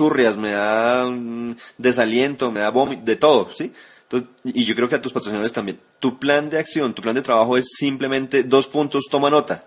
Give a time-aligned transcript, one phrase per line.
[0.00, 3.70] churrias, me da mm, desaliento, me da vómito, de todo, ¿sí?
[4.44, 5.78] Y yo creo que a tus patrocinadores también.
[5.98, 9.66] Tu plan de acción, tu plan de trabajo es simplemente dos puntos, toma nota.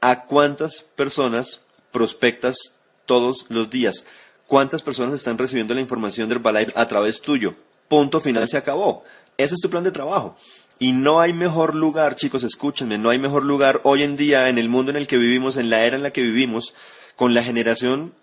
[0.00, 1.60] ¿A cuántas personas
[1.92, 2.56] prospectas
[3.04, 4.06] todos los días?
[4.46, 7.56] ¿Cuántas personas están recibiendo la información del Herbalife a través tuyo?
[7.88, 9.04] Punto final, se acabó.
[9.36, 10.36] Ese es tu plan de trabajo.
[10.78, 14.56] Y no hay mejor lugar, chicos, escúchenme, no hay mejor lugar hoy en día en
[14.56, 16.72] el mundo en el que vivimos, en la era en la que vivimos,
[17.16, 18.14] con la generación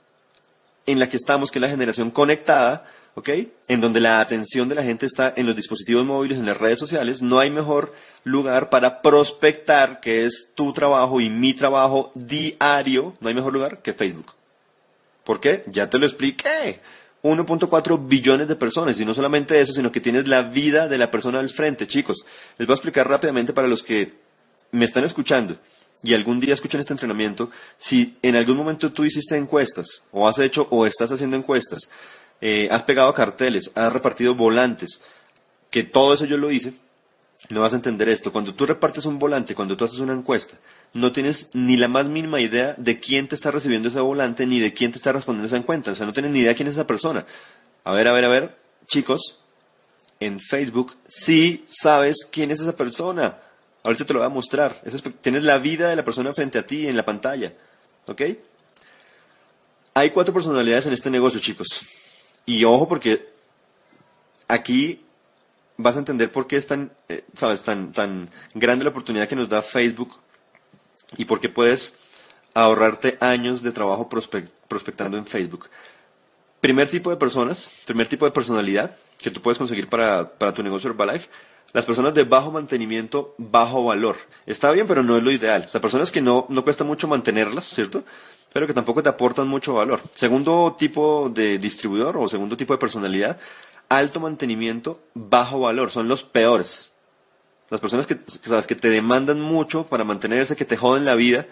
[0.85, 3.29] en la que estamos, que es la generación conectada, ¿ok?
[3.67, 6.79] En donde la atención de la gente está en los dispositivos móviles, en las redes
[6.79, 13.15] sociales, no hay mejor lugar para prospectar, que es tu trabajo y mi trabajo diario,
[13.19, 14.33] no hay mejor lugar que Facebook.
[15.23, 15.63] ¿Por qué?
[15.67, 16.81] Ya te lo expliqué.
[17.23, 21.09] 1.4 billones de personas, y no solamente eso, sino que tienes la vida de la
[21.09, 22.23] persona al frente, chicos.
[22.59, 24.13] Les voy a explicar rápidamente para los que
[24.71, 25.57] me están escuchando
[26.03, 30.37] y algún día escuchan este entrenamiento, si en algún momento tú hiciste encuestas, o has
[30.39, 31.89] hecho o estás haciendo encuestas,
[32.41, 35.01] eh, has pegado carteles, has repartido volantes,
[35.71, 36.73] que todo eso yo lo hice,
[37.49, 38.31] no vas a entender esto.
[38.31, 40.57] Cuando tú repartes un volante, cuando tú haces una encuesta,
[40.93, 44.59] no tienes ni la más mínima idea de quién te está recibiendo ese volante, ni
[44.59, 45.91] de quién te está respondiendo esa encuesta.
[45.91, 47.25] O sea, no tienes ni idea quién es esa persona.
[47.83, 49.37] A ver, a ver, a ver, chicos,
[50.19, 53.37] en Facebook sí sabes quién es esa persona.
[53.85, 54.81] Ahorita te lo voy a mostrar.
[55.21, 57.53] tienes la vida de la persona frente a ti en la pantalla.
[58.07, 58.21] ¿Ok?
[59.93, 61.67] Hay cuatro personalidades en este negocio, chicos.
[62.47, 63.29] Y ojo porque
[64.47, 65.05] aquí
[65.77, 69.35] vas a entender por qué es tan, eh, sabes, tan, tan grande la oportunidad que
[69.35, 70.17] nos da Facebook
[71.17, 71.93] y por qué puedes
[72.55, 75.69] ahorrarte años de trabajo prospectando en Facebook.
[76.59, 80.63] Primer tipo de personas, primer tipo de personalidad que tú puedes conseguir para, para tu
[80.63, 81.29] negocio Herbalife,
[81.75, 84.15] las personas de bajo mantenimiento, bajo valor.
[84.45, 85.65] Está bien, pero no es lo ideal.
[85.67, 88.05] O sea, personas que no, no cuesta mucho mantenerlas, ¿cierto?
[88.55, 90.01] pero que tampoco te aportan mucho valor.
[90.13, 93.37] Segundo tipo de distribuidor o segundo tipo de personalidad,
[93.89, 96.89] alto mantenimiento, bajo valor, son los peores.
[97.69, 101.47] Las personas que, que te demandan mucho para mantenerse, que te joden la vida,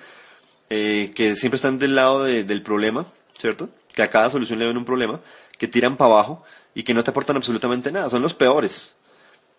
[0.69, 3.05] eh, que siempre están del lado del problema,
[3.37, 3.67] ¿cierto?
[3.93, 5.19] Que a cada solución le ven un problema,
[5.57, 8.95] que tiran para abajo y que no te aportan absolutamente nada, son los peores.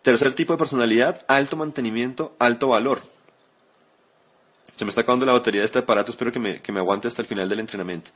[0.05, 3.01] Tercer tipo de personalidad, alto mantenimiento, alto valor.
[4.77, 7.09] Se me está acabando la batería de este aparato, espero que me, que me aguante
[7.09, 8.11] hasta el final del entrenamiento.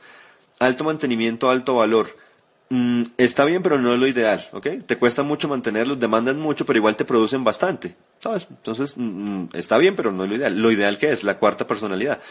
[0.59, 2.15] Alto mantenimiento, alto valor.
[2.69, 4.67] Mm, está bien, pero no es lo ideal, ¿ok?
[4.85, 8.45] Te cuesta mucho mantenerlos, demandan mucho, pero igual te producen bastante, ¿sabes?
[8.51, 10.61] Entonces, mm, mm, está bien, pero no es lo ideal.
[10.61, 12.21] Lo ideal que es, la cuarta personalidad.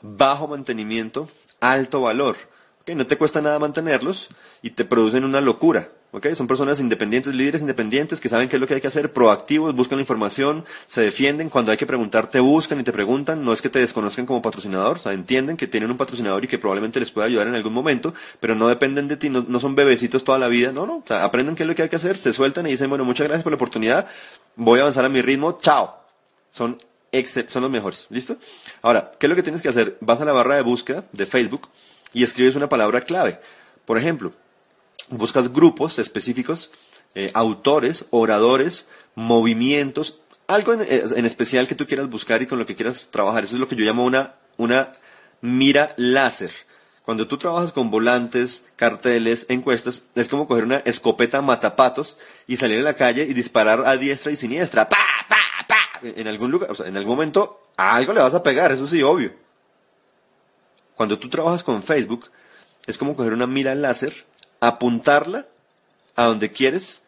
[0.00, 2.36] Bajo mantenimiento, alto valor.
[2.82, 2.90] ¿ok?
[2.90, 4.28] No te cuesta nada mantenerlos
[4.62, 5.88] y te producen una locura.
[6.10, 9.12] Okay, son personas independientes, líderes independientes que saben qué es lo que hay que hacer,
[9.12, 13.44] proactivos, buscan la información, se defienden, cuando hay que preguntar te buscan y te preguntan,
[13.44, 16.48] no es que te desconozcan como patrocinador, o sea, entienden que tienen un patrocinador y
[16.48, 19.74] que probablemente les pueda ayudar en algún momento, pero no dependen de ti, no, son
[19.74, 21.96] bebecitos toda la vida, no, no, o sea, aprenden qué es lo que hay que
[21.96, 24.06] hacer, se sueltan y dicen, bueno, muchas gracias por la oportunidad,
[24.56, 25.94] voy a avanzar a mi ritmo, chao.
[26.50, 26.78] Son
[27.48, 28.36] son los mejores, ¿listo?
[28.82, 29.96] Ahora, ¿qué es lo que tienes que hacer?
[30.00, 31.68] Vas a la barra de búsqueda de Facebook
[32.12, 33.40] y escribes una palabra clave.
[33.86, 34.32] Por ejemplo,
[35.10, 36.70] buscas grupos específicos,
[37.14, 42.66] eh, autores, oradores, movimientos, algo eh, en, especial que tú quieras buscar y con lo
[42.66, 43.44] que quieras trabajar.
[43.44, 44.94] Eso es lo que yo llamo una, una
[45.40, 46.52] mira láser.
[47.02, 52.80] Cuando tú trabajas con volantes, carteles, encuestas, es como coger una escopeta matapatos y salir
[52.80, 54.88] a la calle y disparar a diestra y siniestra.
[54.88, 55.36] ¡Pa, pa,
[55.66, 56.00] pa!
[56.02, 58.86] En algún lugar, o sea, en algún momento a algo le vas a pegar, eso
[58.86, 59.32] sí, obvio.
[60.94, 62.30] Cuando tú trabajas con Facebook,
[62.86, 64.26] es como coger una mira láser
[64.60, 65.46] apuntarla
[66.16, 67.02] a donde quieres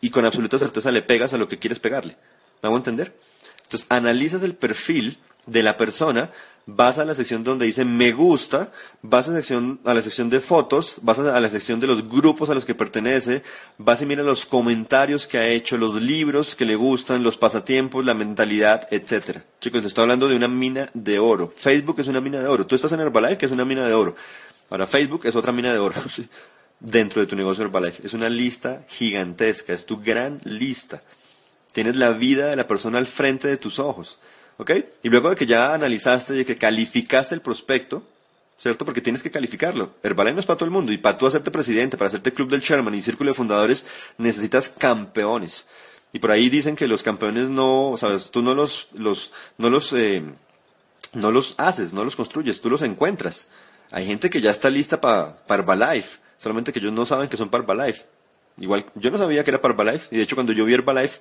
[0.00, 2.16] y con absoluta certeza le pegas a lo que quieres pegarle.
[2.62, 3.14] ¿Me hago entender?
[3.64, 6.30] Entonces, analizas el perfil de la persona,
[6.66, 8.72] vas a la sección donde dice me gusta,
[9.02, 12.08] vas a la sección, a la sección de fotos, vas a la sección de los
[12.08, 13.42] grupos a los que pertenece,
[13.78, 18.04] vas y mira los comentarios que ha hecho, los libros que le gustan, los pasatiempos,
[18.04, 19.44] la mentalidad, etcétera.
[19.60, 21.52] Chicos, estoy hablando de una mina de oro.
[21.56, 22.66] Facebook es una mina de oro.
[22.66, 24.16] Tú estás en Herbalife, que es una mina de oro.
[24.68, 25.94] Ahora, Facebook es otra mina de oro.
[26.80, 28.06] dentro de tu negocio Herbalife.
[28.06, 31.02] Es una lista gigantesca, es tu gran lista.
[31.72, 34.18] Tienes la vida de la persona al frente de tus ojos.
[34.58, 34.70] ¿Ok?
[35.02, 38.02] Y luego de que ya analizaste y de que calificaste el prospecto,
[38.58, 38.86] ¿cierto?
[38.86, 39.94] Porque tienes que calificarlo.
[40.02, 40.92] Herbalife no es para todo el mundo.
[40.92, 43.84] Y para tú hacerte presidente, para hacerte club del Sherman y círculo de fundadores,
[44.16, 45.66] necesitas campeones.
[46.12, 49.92] Y por ahí dicen que los campeones no, sabes, tú no los, los, no los,
[49.92, 50.22] eh,
[51.12, 53.48] no los haces, no los construyes, tú los encuentras.
[53.90, 57.48] Hay gente que ya está lista para Herbalife solamente que ellos no saben que son
[57.48, 58.04] para Herbalife.
[58.58, 61.20] Igual, yo no sabía que era para Herbalife, y de hecho cuando yo vi Herbalife,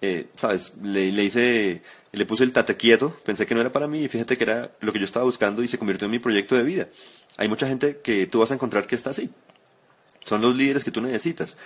[0.00, 0.74] eh, ¿sabes?
[0.82, 4.08] Le, le hice le puse el tate quieto, pensé que no era para mí y
[4.08, 6.62] fíjate que era lo que yo estaba buscando y se convirtió en mi proyecto de
[6.62, 6.88] vida.
[7.38, 9.30] Hay mucha gente que tú vas a encontrar que está así.
[10.24, 11.56] Son los líderes que tú necesitas.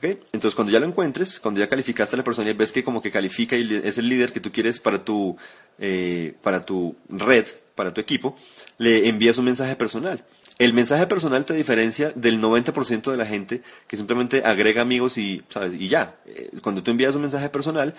[0.00, 3.00] Entonces, cuando ya lo encuentres, cuando ya calificaste a la persona y ves que como
[3.00, 5.36] que califica y es el líder que tú quieres para tu,
[5.78, 8.36] eh, para tu red, para tu equipo,
[8.78, 10.24] le envías un mensaje personal.
[10.58, 15.42] El mensaje personal te diferencia del 90% de la gente que simplemente agrega amigos y,
[15.48, 15.72] ¿sabes?
[15.78, 16.16] y ya.
[16.26, 17.94] Eh, cuando tú envías un mensaje personal,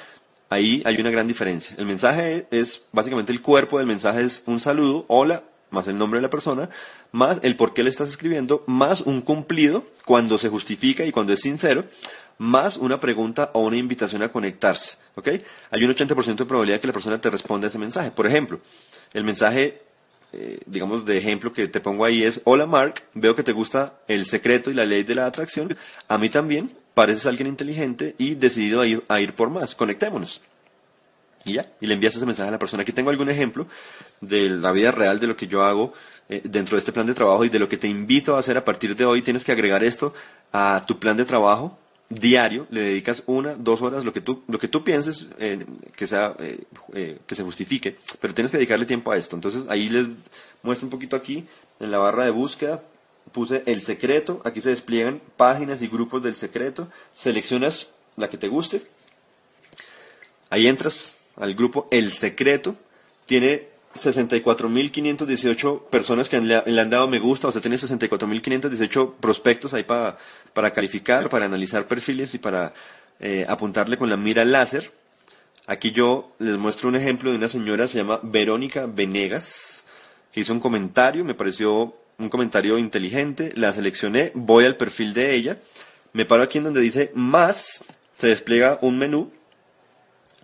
[0.50, 1.76] ahí hay una gran diferencia.
[1.78, 6.20] El mensaje es, básicamente el cuerpo del mensaje es un saludo, hola, más el nombre
[6.20, 6.70] de la persona,
[7.12, 11.34] más el por qué le estás escribiendo, más un cumplido cuando se justifica y cuando
[11.34, 11.86] es sincero,
[12.38, 14.98] más una pregunta o una invitación a conectarse.
[15.16, 15.28] ¿ok?
[15.72, 18.12] Hay un 80% de probabilidad que la persona te responda a ese mensaje.
[18.12, 18.60] Por ejemplo,
[19.14, 19.82] el mensaje,
[20.38, 23.94] eh, digamos, de ejemplo que te pongo ahí es, hola Mark, veo que te gusta
[24.08, 25.78] el secreto y la ley de la atracción.
[26.10, 29.76] A mí también, pareces alguien inteligente y decidido a ir, a ir por más.
[29.76, 30.42] Conectémonos.
[31.46, 32.82] Y ya, y le envías ese mensaje a la persona.
[32.82, 33.68] Aquí tengo algún ejemplo
[34.20, 35.94] de la vida real de lo que yo hago
[36.28, 38.58] eh, dentro de este plan de trabajo y de lo que te invito a hacer
[38.58, 39.22] a partir de hoy.
[39.22, 40.14] Tienes que agregar esto
[40.52, 41.78] a tu plan de trabajo
[42.10, 42.68] diario.
[42.70, 45.66] Le dedicas una, dos horas, lo que tú, lo que tú pienses eh,
[45.96, 49.36] que sea, eh, que se justifique, pero tienes que dedicarle tiempo a esto.
[49.36, 50.08] Entonces ahí les
[50.64, 51.46] muestro un poquito aquí
[51.80, 52.84] en la barra de búsqueda.
[53.32, 58.48] Puse el secreto, aquí se despliegan páginas y grupos del secreto, seleccionas la que te
[58.48, 58.84] guste,
[60.50, 62.76] ahí entras, al grupo El Secreto.
[63.26, 69.84] Tiene 64.518 personas que le, han dado me gusta, o sea, tiene 64.518 prospectos ahí
[69.84, 70.18] para,
[70.54, 72.74] para calificar, para analizar perfiles y para
[73.20, 74.92] eh, apuntarle con la mira láser.
[75.68, 79.84] Aquí yo les muestro un ejemplo de una señora, se llama Verónica Venegas,
[80.32, 85.34] que hizo un comentario, me pareció un comentario inteligente, la seleccioné, voy al perfil de
[85.34, 85.58] ella,
[86.14, 87.84] me paro aquí en donde dice más,
[88.14, 89.32] se despliega un menú,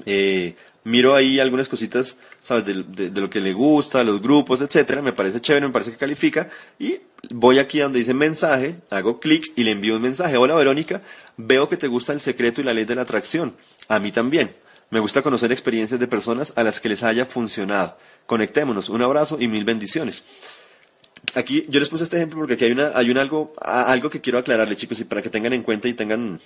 [0.06, 2.66] eh, miro ahí algunas cositas, ¿sabes?
[2.66, 6.50] De, lo que le gusta, los grupos, etcétera, me parece chévere, me parece que califica,
[6.80, 7.00] y
[7.30, 10.38] voy aquí donde dice mensaje, hago clic y le envío un mensaje.
[10.38, 11.02] Hola Verónica,
[11.38, 13.56] veo que te gusta el secreto y la ley de la atracción.
[13.88, 14.56] A mí también.
[14.90, 17.98] Me gusta conocer experiencias de personas a las que les haya funcionado.
[18.26, 18.90] Conectémonos.
[18.90, 20.22] Un abrazo y mil bendiciones.
[21.34, 24.20] Aquí yo les puse este ejemplo porque aquí hay una, hay un algo, algo que
[24.20, 26.42] quiero aclararle, chicos, y para que tengan en cuenta y tengan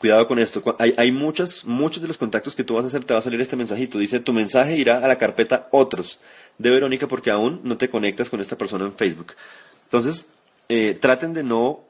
[0.00, 0.76] cuidado con esto.
[0.78, 3.40] Hay, muchas, muchos de los contactos que tú vas a hacer, te va a salir
[3.40, 3.98] este mensajito.
[3.98, 6.18] Dice, tu mensaje irá a la carpeta otros
[6.56, 9.34] de Verónica porque aún no te conectas con esta persona en Facebook.
[9.84, 10.26] Entonces,
[10.70, 11.84] eh, traten de no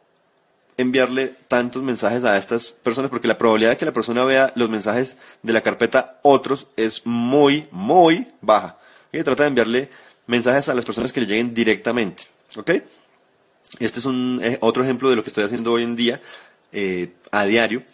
[0.76, 4.68] enviarle tantos mensajes a estas personas porque la probabilidad de que la persona vea los
[4.68, 8.78] mensajes de la carpeta otros es muy, muy baja.
[9.12, 9.90] Trata de enviarle
[10.26, 12.24] mensajes a las personas que le lleguen directamente.
[12.56, 12.70] ¿Ok?
[13.78, 16.20] Este es un eh, otro ejemplo de lo que estoy haciendo hoy en día
[16.72, 17.84] eh, a diario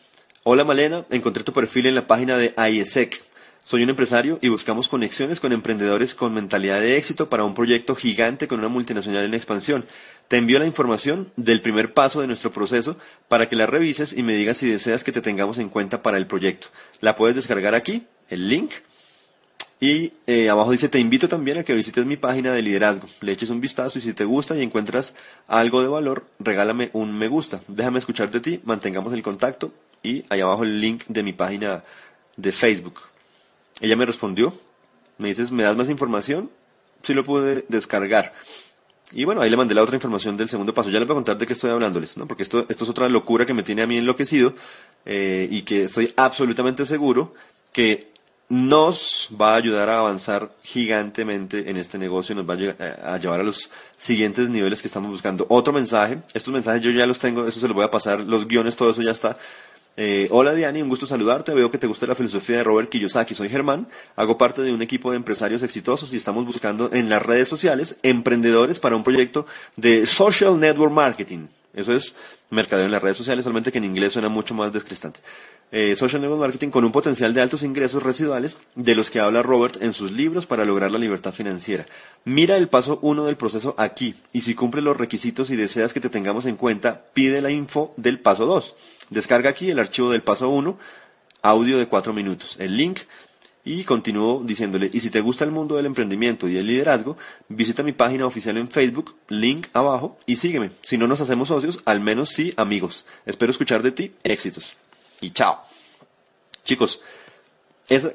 [0.49, 3.21] Hola Malena, encontré tu perfil en la página de IESEC.
[3.65, 7.97] Soy un empresario y buscamos conexiones con emprendedores con mentalidad de éxito para un proyecto
[7.97, 9.87] gigante con una multinacional en expansión.
[10.29, 12.97] Te envío la información del primer paso de nuestro proceso
[13.27, 16.17] para que la revises y me digas si deseas que te tengamos en cuenta para
[16.17, 16.69] el proyecto.
[17.01, 18.71] La puedes descargar aquí, el link.
[19.79, 23.09] Y eh, abajo dice, te invito también a que visites mi página de liderazgo.
[23.21, 25.15] Le eches un vistazo y si te gusta y encuentras
[25.47, 27.61] algo de valor, regálame un me gusta.
[27.69, 31.85] Déjame escuchar de ti, mantengamos el contacto y ahí abajo el link de mi página
[32.37, 33.01] de Facebook.
[33.81, 34.59] Ella me respondió,
[35.19, 36.51] me dices, ¿me das más información?
[37.03, 38.33] Sí lo pude descargar.
[39.13, 40.91] Y bueno, ahí le mandé la otra información del segundo paso.
[40.91, 42.27] Ya les voy a contar de qué estoy hablándoles, ¿no?
[42.27, 44.55] Porque esto, esto es otra locura que me tiene a mí enloquecido
[45.05, 47.35] eh, y que estoy absolutamente seguro
[47.73, 48.16] que
[48.49, 53.41] nos va a ayudar a avanzar gigantemente en este negocio, nos va a, a, llevar
[53.41, 55.47] a los siguientes niveles que estamos buscando.
[55.49, 58.47] Otro mensaje, estos mensajes yo ya los tengo, eso se los voy a pasar, los
[58.47, 59.37] guiones, todo eso ya está
[59.99, 61.55] eh, hola Diani, un gusto saludarte.
[61.55, 63.35] Veo que te gusta la filosofía de Robert Kiyosaki.
[63.35, 67.23] Soy Germán, hago parte de un equipo de empresarios exitosos y estamos buscando en las
[67.23, 71.47] redes sociales emprendedores para un proyecto de social network marketing.
[71.73, 72.15] Eso es
[72.51, 75.21] mercadeo en las redes sociales, solamente que en inglés suena mucho más descristante.
[75.73, 79.43] Eh, social Network Marketing con un potencial de altos ingresos residuales de los que habla
[79.43, 81.87] Robert en sus libros para lograr la libertad financiera.
[82.25, 86.01] Mira el paso 1 del proceso aquí y si cumple los requisitos y deseas que
[86.01, 88.77] te tengamos en cuenta, pide la info del paso 2.
[89.11, 90.79] Descarga aquí el archivo del paso 1,
[91.43, 93.01] audio de 4 minutos, el link
[93.65, 97.17] y continúo diciéndole, y si te gusta el mundo del emprendimiento y el liderazgo,
[97.49, 100.71] visita mi página oficial en Facebook, link abajo, y sígueme.
[100.83, 103.05] Si no nos hacemos socios, al menos sí amigos.
[103.27, 104.13] Espero escuchar de ti.
[104.23, 104.77] Éxitos
[105.21, 105.63] y chao.
[106.65, 107.01] Chicos,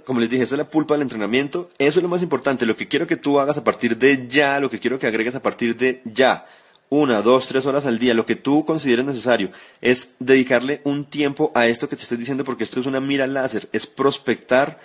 [0.05, 1.69] como les dije, esa es la pulpa del entrenamiento.
[1.77, 2.65] Eso es lo más importante.
[2.65, 5.35] Lo que quiero que tú hagas a partir de ya, lo que quiero que agregues
[5.35, 6.45] a partir de ya,
[6.89, 11.51] una, dos, tres horas al día, lo que tú consideres necesario, es dedicarle un tiempo
[11.55, 14.77] a esto que te estoy diciendo porque esto es una mira láser, es prospectar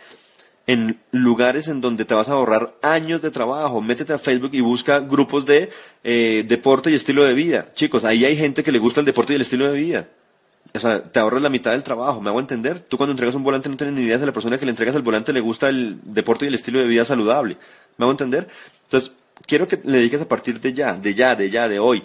[0.68, 3.80] en lugares en donde te vas a ahorrar años de trabajo.
[3.80, 5.70] Métete a Facebook y busca grupos de
[6.04, 7.72] eh, deporte y estilo de vida.
[7.74, 10.08] Chicos, ahí hay gente que le gusta el deporte y el estilo de vida.
[10.76, 12.80] O sea, te ahorras la mitad del trabajo, ¿me hago entender?
[12.80, 14.94] Tú cuando entregas un volante no tienes ni idea si la persona que le entregas
[14.94, 17.56] el volante le gusta el deporte y el estilo de vida saludable.
[17.96, 18.48] ¿Me hago entender?
[18.84, 19.12] Entonces,
[19.46, 22.04] quiero que le dediques a partir de ya, de ya, de ya, de hoy,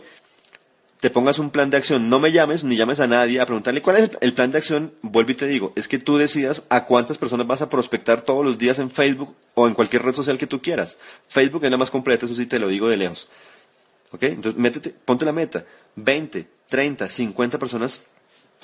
[1.02, 2.10] te pongas un plan de acción.
[2.10, 4.94] No me llames ni llames a nadie a preguntarle cuál es el plan de acción.
[5.02, 8.46] Vuelvo y te digo, es que tú decidas a cuántas personas vas a prospectar todos
[8.46, 10.98] los días en Facebook o en cualquier red social que tú quieras.
[11.28, 13.28] Facebook es la más completa, eso sí te lo digo de lejos.
[14.12, 14.24] ¿Ok?
[14.24, 15.66] Entonces, métete, ponte la meta.
[15.96, 18.04] 20, 30, 50 personas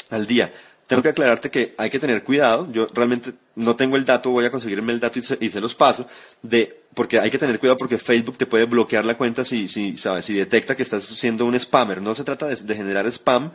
[0.09, 0.51] al día
[0.87, 2.71] tengo que aclararte que hay que tener cuidado.
[2.71, 6.07] Yo realmente no tengo el dato, voy a conseguirme el dato y se, los paso.
[6.41, 9.97] De, porque hay que tener cuidado porque Facebook te puede bloquear la cuenta si, si,
[9.97, 12.01] sabes, si detecta que estás siendo un spammer.
[12.01, 13.51] No se trata de, de generar spam,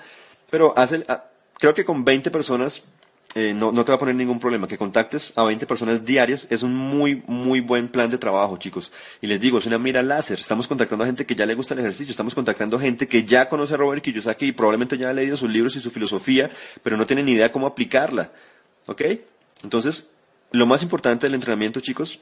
[0.51, 1.25] pero hace, ah,
[1.59, 2.83] creo que con 20 personas
[3.35, 4.67] eh, no, no te va a poner ningún problema.
[4.67, 8.93] Que contactes a 20 personas diarias es un muy, muy buen plan de trabajo, chicos.
[9.21, 10.39] Y les digo, es una mira láser.
[10.39, 13.25] Estamos contactando a gente que ya le gusta el ejercicio, estamos contactando a gente que
[13.25, 16.51] ya conoce a Robert Kiyosaki y probablemente ya ha leído sus libros y su filosofía,
[16.83, 18.33] pero no tiene ni idea cómo aplicarla.
[18.87, 19.03] ¿Ok?
[19.63, 20.11] Entonces,
[20.51, 22.21] lo más importante del entrenamiento, chicos,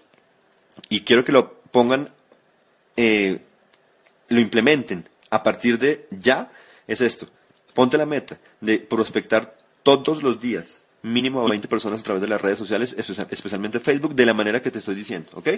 [0.89, 2.11] y quiero que lo pongan,
[2.97, 3.41] eh,
[4.29, 6.53] lo implementen a partir de ya,
[6.87, 7.29] es esto.
[7.75, 12.29] Ponte la meta de prospectar todos los días mínimo a 20 personas a través de
[12.29, 15.49] las redes sociales, especialmente Facebook, de la manera que te estoy diciendo, ¿ok?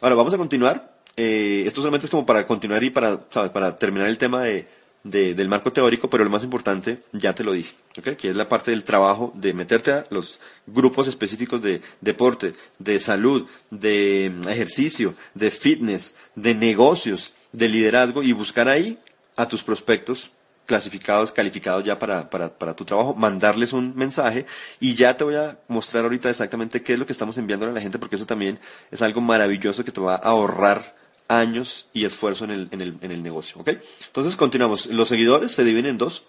[0.00, 0.96] Ahora vamos a continuar.
[1.16, 4.68] Eh, esto solamente es como para continuar y para, para terminar el tema de,
[5.02, 8.10] del marco teórico, pero lo más importante ya te lo dije, ¿ok?
[8.16, 12.98] Que es la parte del trabajo de meterte a los grupos específicos de deporte, de
[12.98, 18.98] salud, de ejercicio, de fitness, de negocios, de liderazgo y buscar ahí
[19.36, 20.30] a tus prospectos
[20.66, 24.46] clasificados, calificados ya para, para, para, tu trabajo, mandarles un mensaje
[24.80, 27.70] y ya te voy a mostrar ahorita exactamente qué es lo que estamos enviando a
[27.70, 28.58] la gente porque eso también
[28.90, 30.96] es algo maravilloso que te va a ahorrar
[31.28, 33.70] años y esfuerzo en el, en el, en el negocio, ¿ok?
[34.06, 34.86] Entonces continuamos.
[34.86, 36.24] Los seguidores se dividen en dos.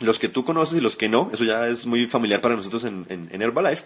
[0.00, 2.84] Los que tú conoces y los que no, eso ya es muy familiar para nosotros
[2.84, 3.82] en, en, en Herbalife.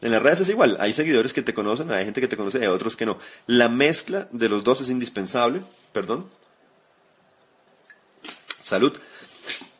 [0.00, 2.58] En las redes es igual, hay seguidores que te conocen, hay gente que te conoce
[2.58, 3.18] y hay otros que no.
[3.46, 5.62] La mezcla de los dos es indispensable,
[5.92, 6.26] perdón.
[8.62, 8.98] Salud.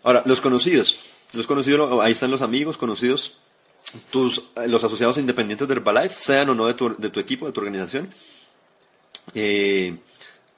[0.03, 0.99] Ahora, los conocidos.
[1.33, 3.39] Los conocidos, ahí están los amigos, conocidos,
[4.11, 7.53] tus, los asociados independientes de Herbalife, sean o no de tu, de tu equipo, de
[7.53, 8.13] tu organización.
[9.35, 9.99] Eh,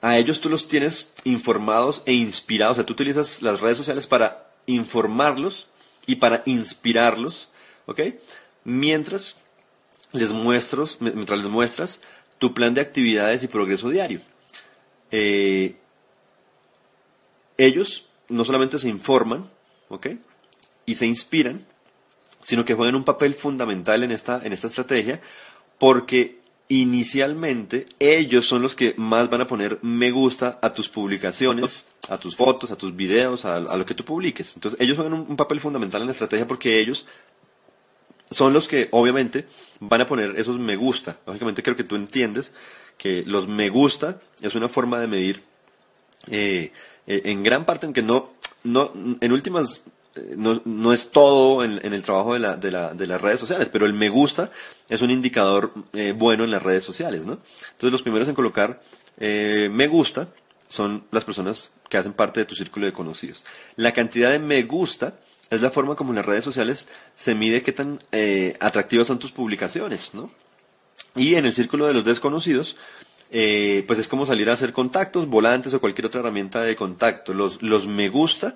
[0.01, 2.73] a ellos tú los tienes informados e inspirados.
[2.73, 5.67] O sea, tú utilizas las redes sociales para informarlos
[6.05, 7.49] y para inspirarlos,
[7.85, 8.01] ¿ok?
[8.63, 9.37] Mientras
[10.11, 12.01] les muestras, mientras les muestras
[12.37, 14.21] tu plan de actividades y progreso diario.
[15.11, 15.75] Eh,
[17.57, 19.49] ellos no solamente se informan,
[19.89, 20.07] ¿ok?
[20.85, 21.65] Y se inspiran,
[22.41, 25.21] sino que juegan un papel fundamental en esta, en esta estrategia,
[25.79, 31.85] porque inicialmente ellos son los que más van a poner me gusta a tus publicaciones,
[32.09, 34.53] a tus fotos, a tus videos, a, lo que tú publiques.
[34.55, 37.05] Entonces ellos juegan un, papel fundamental en la estrategia porque ellos
[38.31, 39.47] son los que obviamente
[39.79, 41.17] van a poner esos me gusta.
[41.27, 42.51] Lógicamente creo que tú entiendes
[42.97, 45.43] que los me gusta es una forma de medir
[46.29, 46.71] eh,
[47.07, 48.91] eh, en gran parte, aunque no, no,
[49.21, 49.81] en últimas,
[50.15, 53.39] eh, no, no es todo en, el trabajo de, la, de, la, de, las redes
[53.39, 54.49] sociales, pero el me gusta
[54.89, 57.39] es un indicador eh, bueno en las redes sociales, ¿no?
[57.71, 58.81] Entonces los primeros en colocar
[59.17, 60.27] me gusta
[60.67, 63.45] son las personas que hacen parte de tu círculo de conocidos.
[63.77, 65.13] La cantidad de me gusta
[65.49, 68.01] es la forma como en las redes sociales se mide qué tan
[68.59, 70.31] atractivas son tus publicaciones, ¿no?
[71.15, 72.75] Y en el círculo de los desconocidos,
[73.37, 77.33] eh, pues es como salir a hacer contactos, volantes o cualquier otra herramienta de contacto.
[77.33, 78.55] Los, los me gusta,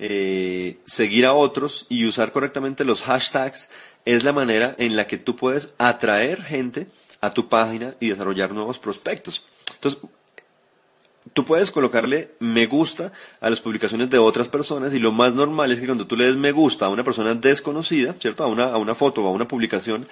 [0.00, 3.68] eh, seguir a otros y usar correctamente los hashtags
[4.04, 6.88] es la manera en la que tú puedes atraer gente
[7.20, 9.44] a tu página y desarrollar nuevos prospectos.
[9.74, 10.00] Entonces,
[11.32, 15.70] tú puedes colocarle me gusta a las publicaciones de otras personas y lo más normal
[15.70, 18.42] es que cuando tú le des me gusta a una persona desconocida, ¿cierto?
[18.42, 20.08] A una, a una foto o a una publicación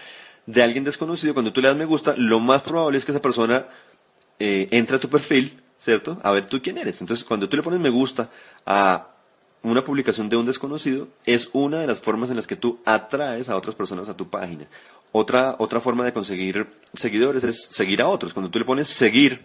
[0.47, 3.21] de alguien desconocido, cuando tú le das me gusta, lo más probable es que esa
[3.21, 3.66] persona
[4.38, 6.18] eh, entra a tu perfil, ¿cierto?
[6.22, 7.00] A ver tú quién eres.
[7.00, 8.30] Entonces, cuando tú le pones me gusta
[8.66, 9.08] a
[9.62, 13.48] una publicación de un desconocido, es una de las formas en las que tú atraes
[13.48, 14.66] a otras personas a tu página.
[15.12, 18.34] Otra, otra forma de conseguir seguidores es seguir a otros.
[18.34, 19.44] Cuando tú le pones seguir,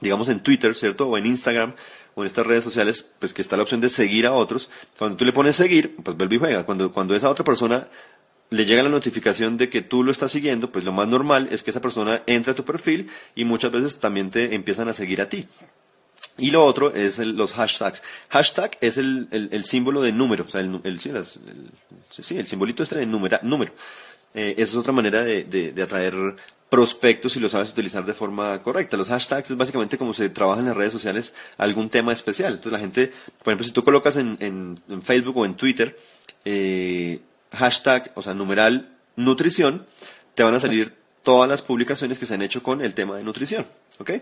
[0.00, 1.08] digamos en Twitter, ¿cierto?
[1.08, 1.74] O en Instagram,
[2.14, 4.68] o en estas redes sociales, pues que está la opción de seguir a otros.
[4.98, 6.64] Cuando tú le pones seguir, pues vuelve y juega.
[6.64, 7.88] Cuando, cuando esa otra persona
[8.52, 11.62] le llega la notificación de que tú lo estás siguiendo, pues lo más normal es
[11.62, 15.22] que esa persona entre a tu perfil y muchas veces también te empiezan a seguir
[15.22, 15.48] a ti.
[16.36, 18.02] Y lo otro es los hashtags.
[18.28, 21.00] Hashtag es el, símbolo de número, o sea, el,
[22.10, 23.72] sí, el simbolito este de número.
[24.34, 26.14] Eh, esa es otra manera de, atraer
[26.68, 28.98] prospectos si lo sabes utilizar de forma correcta.
[28.98, 32.52] Los hashtags es básicamente como se trabaja en las redes sociales algún tema especial.
[32.52, 35.98] Entonces la gente, por ejemplo, si tú colocas en, en, Facebook o en Twitter
[36.44, 37.20] eh,
[37.52, 39.86] hashtag, o sea, numeral nutrición,
[40.34, 43.24] te van a salir todas las publicaciones que se han hecho con el tema de
[43.24, 43.66] nutrición.
[43.98, 44.12] ¿Ok?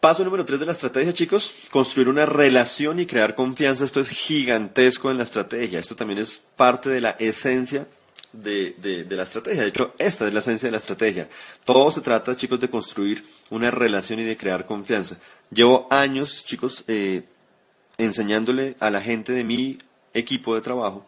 [0.00, 3.84] Paso número tres de la estrategia, chicos, construir una relación y crear confianza.
[3.84, 5.80] Esto es gigantesco en la estrategia.
[5.80, 7.86] Esto también es parte de la esencia
[8.32, 9.62] de, de, la estrategia.
[9.62, 11.28] De hecho, esta es la esencia de la estrategia.
[11.64, 15.16] Todo se trata, chicos, de construir una relación y de crear confianza.
[15.50, 17.24] Llevo años, chicos, eh,
[17.96, 19.78] enseñándole a la gente de mi
[20.14, 21.06] equipo de trabajo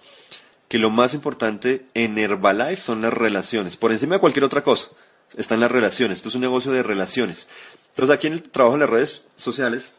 [0.71, 3.77] que lo más importante en Herbalife son las relaciones.
[3.77, 4.87] Por encima de cualquier otra cosa
[5.37, 6.19] están las relaciones.
[6.19, 7.49] Esto es un negocio de relaciones.
[7.89, 9.91] Entonces, aquí en el trabajo en las redes sociales,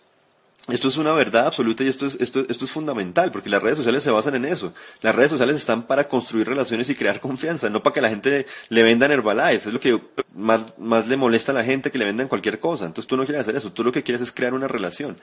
[0.70, 3.80] esto es una verdad absoluta y esto es, esto, esto es fundamental, porque las redes
[3.80, 4.74] sociales se basan en eso.
[5.02, 8.46] Las redes sociales están para construir relaciones y crear confianza, no para que la gente
[8.70, 9.68] le venda en Herbalife.
[9.68, 10.00] Es lo que
[10.34, 12.86] más, más le molesta a la gente que le vendan cualquier cosa.
[12.86, 15.18] Entonces tú no quieres hacer eso, tú lo que quieres es crear una relación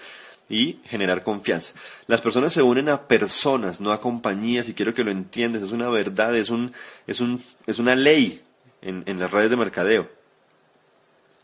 [0.49, 1.75] y generar confianza.
[2.07, 5.71] Las personas se unen a personas, no a compañías, y quiero que lo entiendas, es
[5.71, 6.73] una verdad, es, un,
[7.07, 8.43] es, un, es una ley
[8.81, 10.09] en, en las redes de mercadeo.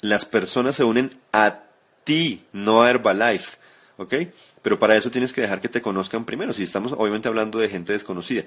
[0.00, 1.60] Las personas se unen a
[2.04, 3.58] ti, no a Herbalife.
[3.96, 4.14] ¿ok?
[4.62, 7.68] Pero para eso tienes que dejar que te conozcan primero, si estamos obviamente hablando de
[7.68, 8.44] gente desconocida.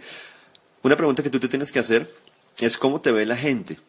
[0.84, 2.12] Una pregunta que tú te tienes que hacer
[2.60, 3.80] es cómo te ve la gente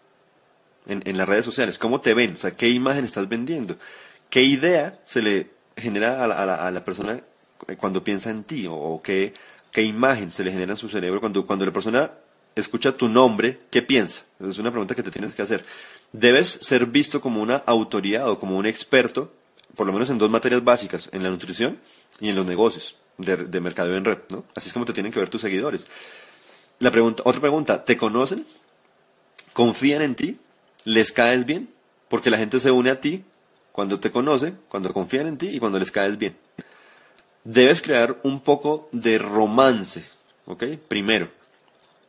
[0.87, 3.77] en, las redes sociales, cómo te ven, o sea, qué imagen estás vendiendo,
[4.31, 7.21] qué idea se le genera a la, persona
[7.79, 9.35] cuando piensa en ti, o, qué,
[9.73, 12.11] qué imagen se le genera en su cerebro cuando, cuando la persona
[12.55, 14.25] escucha tu nombre, ¿qué piensa?
[14.41, 15.65] Es una pregunta que te tienes que hacer.
[16.13, 19.33] Debes ser visto como una autoridad o como un experto
[19.79, 21.79] por lo menos en dos materias básicas, en la nutrición
[22.19, 24.45] y en los negocios de, de mercadeo en red, ¿no?
[24.57, 25.87] Así es como te tienen que ver tus seguidores.
[26.81, 28.45] La pregunta, otra pregunta, ¿te conocen?
[29.53, 30.39] ¿Confían en ti?
[30.85, 31.69] ¿Les caes bien?
[32.09, 33.23] Porque la gente se une a ti
[33.79, 36.37] cuando te conoce, cuando confían en ti y cuando les caes bien.
[37.45, 40.05] Debes crear un poco de romance,
[40.47, 40.65] ¿ok?
[40.89, 41.31] Primero,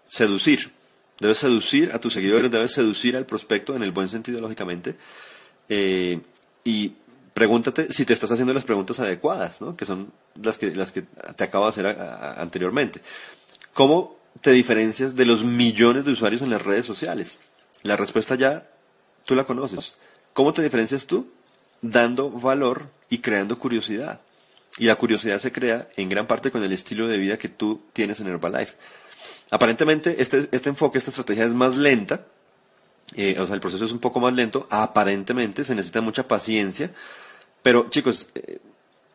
[0.08, 0.72] seducir.
[1.20, 4.96] Debes seducir a tus seguidores, debes seducir al prospecto en el buen sentido, lógicamente.
[5.70, 6.20] Eh,
[6.64, 6.94] y
[7.36, 9.78] pregúntate si te estás haciendo las preguntas adecuadas, ¿no?
[9.78, 11.04] que son las que, las que
[11.36, 13.00] te acabo de hacer anteriormente.
[13.74, 17.40] ¿Cómo te diferencias de los millones de usuarios en las redes sociales?
[17.84, 18.68] La respuesta ya
[19.24, 20.00] tú la conoces.
[20.34, 21.28] ¿Cómo te diferencias tú?
[21.82, 24.22] Dando valor y creando curiosidad.
[24.78, 27.82] Y la curiosidad se crea en gran parte con el estilo de vida que tú
[27.94, 28.76] tienes en Herbalife.
[29.52, 32.26] Aparentemente, este, este enfoque, esta estrategia es más lenta,
[33.16, 36.92] eh, o sea, el proceso es un poco más lento, aparentemente se necesita mucha paciencia,
[37.64, 38.60] pero chicos, eh,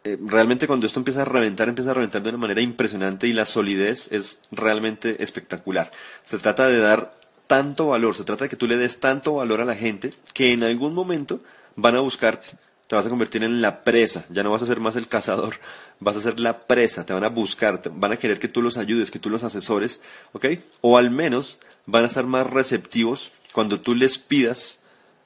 [0.02, 3.32] eh, realmente cuando esto empieza a reventar, empieza a reventar de una manera impresionante y
[3.32, 5.92] la solidez es realmente espectacular.
[6.24, 7.14] Se trata de dar
[7.46, 10.52] tanto valor, se trata de que tú le des tanto valor a la gente que
[10.52, 11.40] en algún momento
[11.76, 12.48] van a buscarte,
[12.86, 15.56] te vas a convertir en la presa, ya no vas a ser más el cazador,
[16.00, 18.76] vas a ser la presa, te van a buscar, van a querer que tú los
[18.76, 20.00] ayudes, que tú los asesores,
[20.32, 20.46] ¿ok?
[20.80, 24.80] O al menos van a estar más receptivos cuando tú les pidas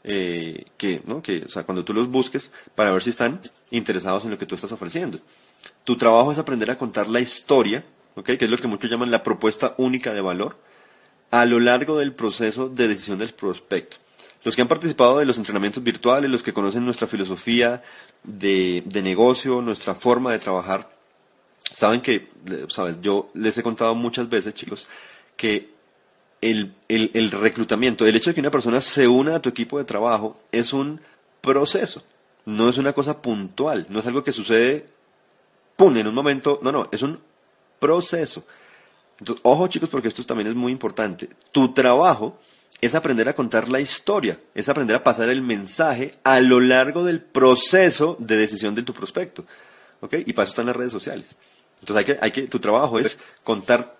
[0.05, 1.23] eh, que, ¿no?
[1.23, 4.47] que, o sea, cuando tú los busques para ver si están interesados en lo que
[4.47, 5.19] tú estás ofreciendo.
[5.85, 7.85] Tu trabajo es aprender a contar la historia,
[8.15, 8.39] ¿okay?
[8.39, 10.57] que es lo que muchos llaman la propuesta única de valor,
[11.31, 13.97] a lo largo del proceso de decisión del prospecto.
[14.49, 17.83] Los que han participado de los entrenamientos virtuales, los que conocen nuestra filosofía
[18.25, 20.89] de, de negocio, nuestra forma de trabajar,
[21.71, 22.31] saben que,
[22.69, 24.89] sabes, yo les he contado muchas veces, chicos,
[25.37, 25.75] que
[26.41, 29.77] el, el, el, reclutamiento, el hecho de que una persona se una a tu equipo
[29.77, 30.99] de trabajo es un
[31.43, 32.03] proceso,
[32.47, 34.87] no es una cosa puntual, no es algo que sucede,
[35.77, 37.21] pum, en un momento, no, no, es un
[37.79, 38.45] proceso.
[39.19, 41.29] Entonces, ojo chicos, porque esto también es muy importante.
[41.53, 42.39] Tu trabajo
[42.81, 47.05] es aprender a contar la historia, es aprender a pasar el mensaje a lo largo
[47.05, 49.45] del proceso de decisión de tu prospecto.
[50.01, 50.15] ¿Ok?
[50.27, 51.37] Y para eso están las redes sociales.
[51.81, 53.99] Entonces hay que, hay que, tu trabajo es contar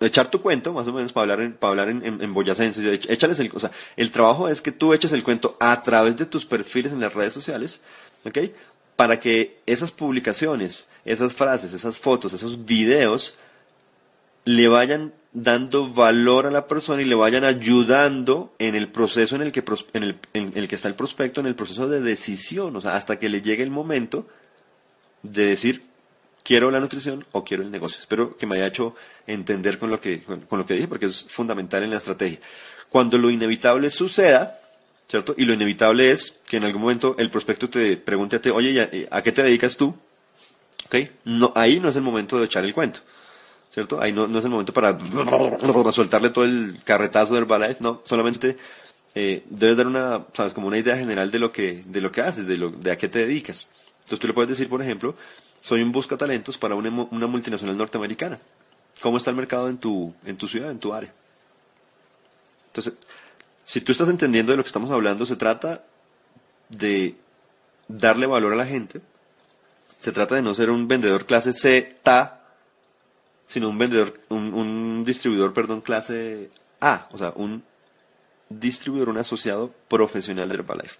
[0.00, 2.94] echar tu cuento, más o menos, para hablar en, para hablar en, en, boyacense.
[3.08, 6.46] Échales el, o el trabajo es que tú eches el cuento a través de tus
[6.46, 7.80] perfiles en las redes sociales,
[8.24, 8.38] ¿ok?
[8.96, 13.34] Para que esas publicaciones, esas frases, esas fotos, esos videos,
[14.44, 19.42] le vayan dando valor a la persona y le vayan ayudando en el proceso en
[19.42, 19.64] el que,
[19.94, 22.96] en el, en el que está el prospecto, en el proceso de decisión, o sea,
[22.96, 24.26] hasta que le llegue el momento
[25.22, 25.84] de decir,
[26.42, 27.98] quiero la nutrición o quiero el negocio.
[27.98, 28.94] Espero que me haya hecho
[29.26, 32.38] entender con lo que, con, lo que dije, porque es fundamental en la estrategia.
[32.90, 34.60] Cuando lo inevitable suceda,
[35.08, 35.34] ¿cierto?
[35.38, 39.32] Y lo inevitable es que en algún momento el prospecto te pregunte oye, ¿a qué
[39.32, 39.94] te dedicas tú?
[40.86, 40.96] ¿Ok?
[41.24, 43.00] No, ahí no es el momento de echar el cuento.
[43.72, 44.00] ¿Cierto?
[44.00, 44.98] Ahí no, no es el momento para
[45.92, 48.58] soltarle todo el carretazo del ballet, no, solamente
[49.14, 52.20] eh, debes dar una, sabes, como una idea general de lo que, de lo que
[52.20, 53.68] haces, de, lo, de a qué te dedicas.
[54.00, 55.14] Entonces tú le puedes decir, por ejemplo,
[55.62, 58.38] soy un busca talentos para una, una multinacional norteamericana.
[59.00, 61.12] ¿Cómo está el mercado en tu, en tu ciudad, en tu área?
[62.66, 62.94] Entonces,
[63.64, 65.84] si tú estás entendiendo de lo que estamos hablando, se trata
[66.68, 67.16] de
[67.88, 69.00] darle valor a la gente.
[69.98, 72.41] Se trata de no ser un vendedor clase Z,
[73.52, 76.48] sino un vendedor, un, un distribuidor, perdón, clase
[76.80, 77.62] A, o sea, un
[78.48, 80.96] distribuidor, un asociado profesional de Herbalife.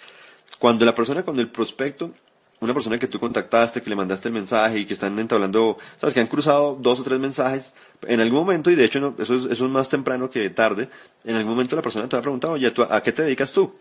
[0.58, 2.12] Cuando la persona, cuando el prospecto,
[2.60, 6.12] una persona que tú contactaste, que le mandaste el mensaje y que están entablando, sabes,
[6.12, 9.44] que han cruzado dos o tres mensajes, en algún momento, y de hecho eso, es,
[9.46, 10.90] eso es más temprano que tarde,
[11.24, 13.74] en algún momento la persona te va a preguntar, oye, ¿a qué te dedicas tú?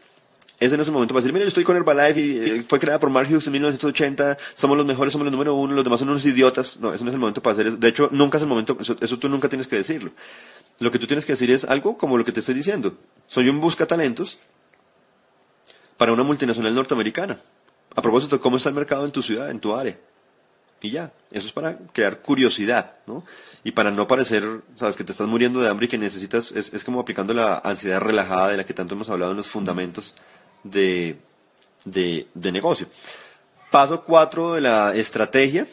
[0.61, 2.77] Ese no es el momento para decir, mira, yo estoy con Herbalife y eh, fue
[2.77, 5.99] creada por Mark Hughes en 1980, somos los mejores, somos los número uno, los demás
[5.99, 6.77] son unos idiotas.
[6.79, 7.77] No, ese no es el momento para hacer eso.
[7.77, 10.11] De hecho, nunca es el momento, eso, tú nunca tienes que decirlo.
[10.77, 12.95] Lo que tú tienes que decir es algo como lo que te estoy diciendo.
[13.25, 14.37] Soy un busca talentos
[15.97, 17.39] para una multinacional norteamericana.
[17.95, 19.97] A propósito, ¿cómo está el mercado en tu ciudad, en tu área?
[20.79, 23.25] Y ya, eso es para crear curiosidad, ¿no?
[23.63, 26.71] Y para no parecer, sabes, que te estás muriendo de hambre y que necesitas, es,
[26.71, 30.15] es como aplicando la ansiedad relajada de la que tanto hemos hablado en los fundamentos
[30.63, 31.17] de,
[31.85, 32.87] de, negocio.
[33.69, 35.67] Paso cuatro de la estrategia,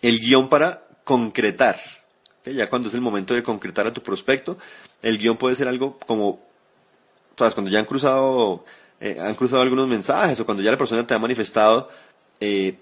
[0.00, 1.78] el guion para concretar.
[2.44, 4.58] Ya cuando es el momento de concretar a tu prospecto,
[5.02, 6.40] el guion puede ser algo como,
[7.36, 8.64] sabes, cuando ya han cruzado,
[9.00, 11.88] eh, han cruzado algunos mensajes o cuando ya la persona te ha manifestado
[12.40, 12.76] eh,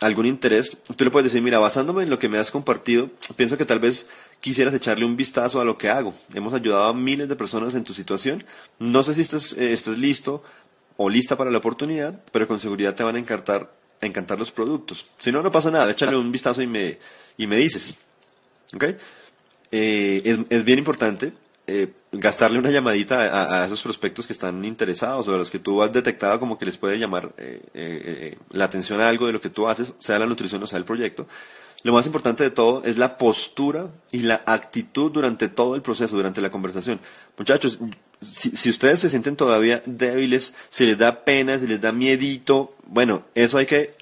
[0.00, 3.56] algún interés, tú le puedes decir, mira, basándome en lo que me has compartido, pienso
[3.56, 4.06] que tal vez
[4.42, 6.14] quisieras echarle un vistazo a lo que hago.
[6.34, 8.44] Hemos ayudado a miles de personas en tu situación.
[8.80, 10.42] No sé si estás, eh, listo
[10.96, 15.06] o lista para la oportunidad, pero con seguridad te van a encantar, encantar los productos.
[15.16, 16.98] Si no, no pasa nada, échale un vistazo y me,
[17.38, 17.94] y me dices.
[19.70, 21.32] Eh, es, es, bien importante
[21.66, 25.60] eh, gastarle una llamadita a, a, esos prospectos que están interesados o a los que
[25.60, 27.34] tú has detectado como que les puede llamar
[28.50, 30.84] la atención a algo de lo que tú haces, sea la nutrición o sea el
[30.84, 31.26] proyecto
[31.82, 36.16] lo más importante de todo es la postura y la actitud durante todo el proceso,
[36.16, 37.00] durante la conversación.
[37.36, 37.78] Muchachos,
[38.20, 43.24] si, ustedes se sienten todavía débiles, si les da pena, si les da miedito, bueno,
[43.34, 43.96] eso hay que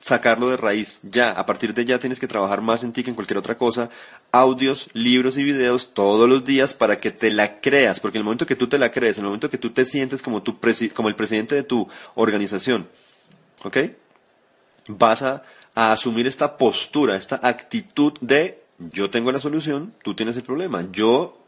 [0.00, 1.00] sacarlo de raíz.
[1.02, 3.56] Ya, a partir de ya tienes que trabajar más en ti que en cualquier otra
[3.56, 3.88] cosa.
[4.30, 8.24] Audios, libros y videos todos los días para que te la creas, porque en el
[8.24, 10.58] momento que tú te la crees, el momento que tú te sientes como, tu
[10.94, 12.86] como el presidente de tu organización,
[13.64, 13.78] ¿ok?
[14.88, 15.42] Vas a
[15.78, 20.84] a asumir esta postura, esta actitud de yo tengo la solución, tú tienes el problema.
[20.90, 21.38] Yo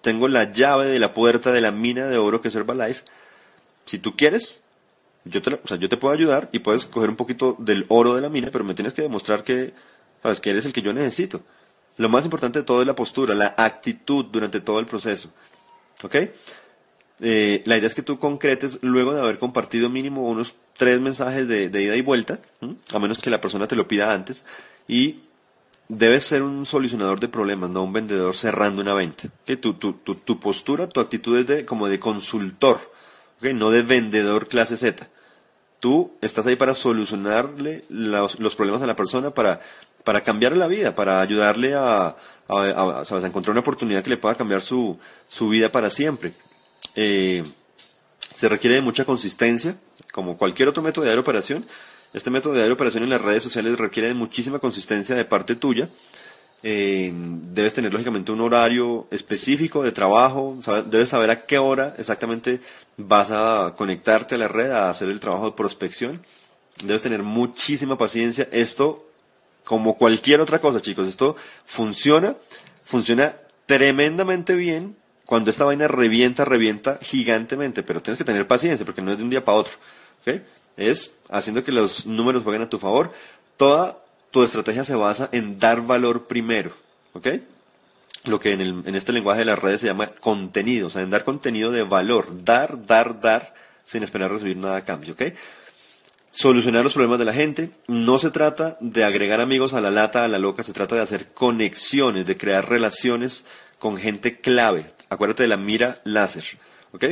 [0.00, 3.04] tengo la llave de la puerta de la mina de oro que es Herbalife.
[3.84, 4.64] Si tú quieres,
[5.24, 8.64] yo te, puedo ayudar y puedes coger un poquito del oro de la mina, pero
[8.64, 9.72] me tienes que demostrar que,
[10.20, 11.40] sabes, que eres el que yo necesito.
[11.96, 15.30] Lo más importante de todo es la postura, la actitud durante todo el proceso.
[16.02, 16.16] ¿Ok?
[17.20, 21.46] Eh, la idea es que tú concretes luego de haber compartido mínimo unos tres mensajes
[21.46, 22.40] de, ida y vuelta,
[22.92, 24.42] a menos que la persona te lo pida antes,
[24.88, 25.20] y
[25.88, 29.28] debes ser un solucionador de problemas, no un vendedor cerrando una venta.
[29.44, 32.80] Tu, tu, tu, postura, tu actitud es de, como de consultor,
[33.40, 35.08] no de vendedor clase Z.
[35.78, 39.60] Tú estás ahí para solucionarle los, problemas a la persona, para,
[40.02, 42.16] para cambiarle la vida, para ayudarle a,
[42.48, 44.98] a, encontrar una oportunidad que le pueda cambiar su,
[45.28, 46.32] su vida para siempre.
[46.96, 47.44] Eh,
[48.34, 49.76] se requiere de mucha consistencia,
[50.12, 51.66] como cualquier otro método de operación.
[52.12, 55.88] Este método de operación en las redes sociales requiere de muchísima consistencia de parte tuya.
[56.62, 62.60] Eh, debes tener lógicamente un horario específico de trabajo, debes saber a qué hora exactamente
[62.96, 66.24] vas a conectarte a la red a hacer el trabajo de prospección.
[66.82, 68.48] Debes tener muchísima paciencia.
[68.50, 69.06] Esto,
[69.62, 72.34] como cualquier otra cosa, chicos, esto funciona,
[72.84, 79.02] funciona tremendamente bien cuando esta vaina revienta, revienta gigantemente, pero tienes que tener paciencia porque
[79.02, 79.74] no es de un día para otro.
[80.76, 83.12] Es haciendo que los números jueguen a tu favor.
[83.56, 83.98] Toda
[84.30, 86.72] tu estrategia se basa en dar valor primero.
[87.12, 87.28] ¿Ok?
[88.24, 91.02] Lo que en, el, en este lenguaje de las redes se llama contenido, o sea,
[91.02, 92.44] en dar contenido de valor.
[92.44, 95.12] Dar, dar, dar, sin esperar recibir nada a cambio.
[95.12, 95.22] ¿Ok?
[96.34, 97.70] solucionar los problemas de la gente.
[97.86, 101.02] No se trata de agregar amigos a la lata, a la loca, se trata de
[101.02, 103.44] hacer conexiones, de crear relaciones
[103.78, 104.86] con gente clave.
[105.14, 106.44] Acuérdate de la mira láser,
[106.90, 107.04] ¿ok?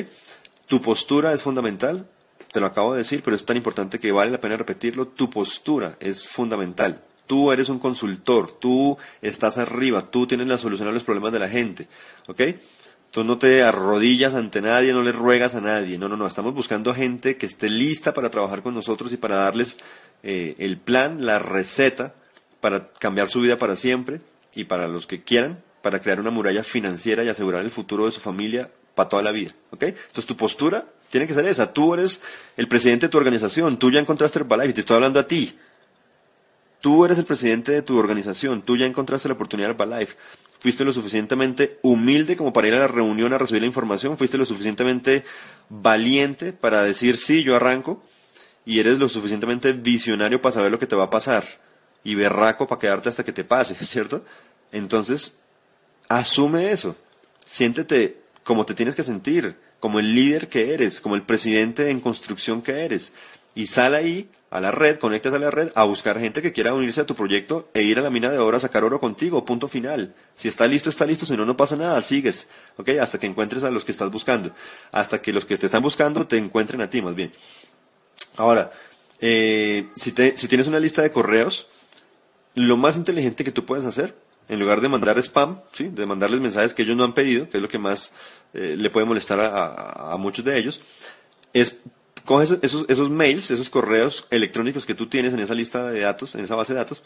[0.66, 2.08] Tu postura es fundamental,
[2.50, 5.06] te lo acabo de decir, pero es tan importante que vale la pena repetirlo.
[5.06, 7.00] Tu postura es fundamental.
[7.28, 11.38] Tú eres un consultor, tú estás arriba, tú tienes la solución a los problemas de
[11.38, 11.86] la gente,
[12.26, 12.42] ¿ok?
[13.12, 15.96] Tú no te arrodillas ante nadie, no le ruegas a nadie.
[15.96, 16.26] No, no, no.
[16.26, 19.76] Estamos buscando gente que esté lista para trabajar con nosotros y para darles
[20.24, 22.14] eh, el plan, la receta
[22.60, 24.20] para cambiar su vida para siempre
[24.54, 28.12] y para los que quieran para crear una muralla financiera y asegurar el futuro de
[28.12, 29.82] su familia para toda la vida, ¿ok?
[29.84, 31.72] Entonces tu postura tiene que ser esa.
[31.72, 32.20] Tú eres
[32.56, 35.56] el presidente de tu organización, tú ya encontraste Herbalife y te estoy hablando a ti.
[36.80, 40.16] Tú eres el presidente de tu organización, tú ya encontraste la oportunidad de Herbalife.
[40.58, 44.38] Fuiste lo suficientemente humilde como para ir a la reunión a recibir la información, fuiste
[44.38, 45.24] lo suficientemente
[45.68, 48.02] valiente para decir sí, yo arranco,
[48.64, 51.44] y eres lo suficientemente visionario para saber lo que te va a pasar,
[52.04, 54.24] y berraco para quedarte hasta que te pase, ¿cierto?
[54.70, 55.36] Entonces,
[56.08, 56.96] asume eso,
[57.46, 62.00] siéntete como te tienes que sentir, como el líder que eres, como el presidente en
[62.00, 63.12] construcción que eres.
[63.54, 66.74] Y sal ahí a la red, conectas a la red a buscar gente que quiera
[66.74, 69.44] unirse a tu proyecto e ir a la mina de oro a sacar oro contigo,
[69.44, 70.14] punto final.
[70.34, 72.90] Si está listo, está listo, si no, no pasa nada, sigues, ¿ok?
[73.00, 74.52] Hasta que encuentres a los que estás buscando,
[74.90, 77.32] hasta que los que te están buscando te encuentren a ti, más bien.
[78.36, 78.72] Ahora,
[79.20, 81.66] eh, si, si tienes una lista de correos,
[82.54, 84.14] lo más inteligente que tú puedes hacer
[84.52, 85.88] en lugar de mandar spam, ¿sí?
[85.88, 88.12] de mandarles mensajes que ellos no han pedido, que es lo que más
[88.52, 90.80] eh, le puede molestar a, muchos de ellos,
[91.54, 91.78] es
[92.26, 96.44] coge esos, mails, esos correos electrónicos que tú tienes en esa lista de datos, en
[96.44, 97.02] esa base de datos,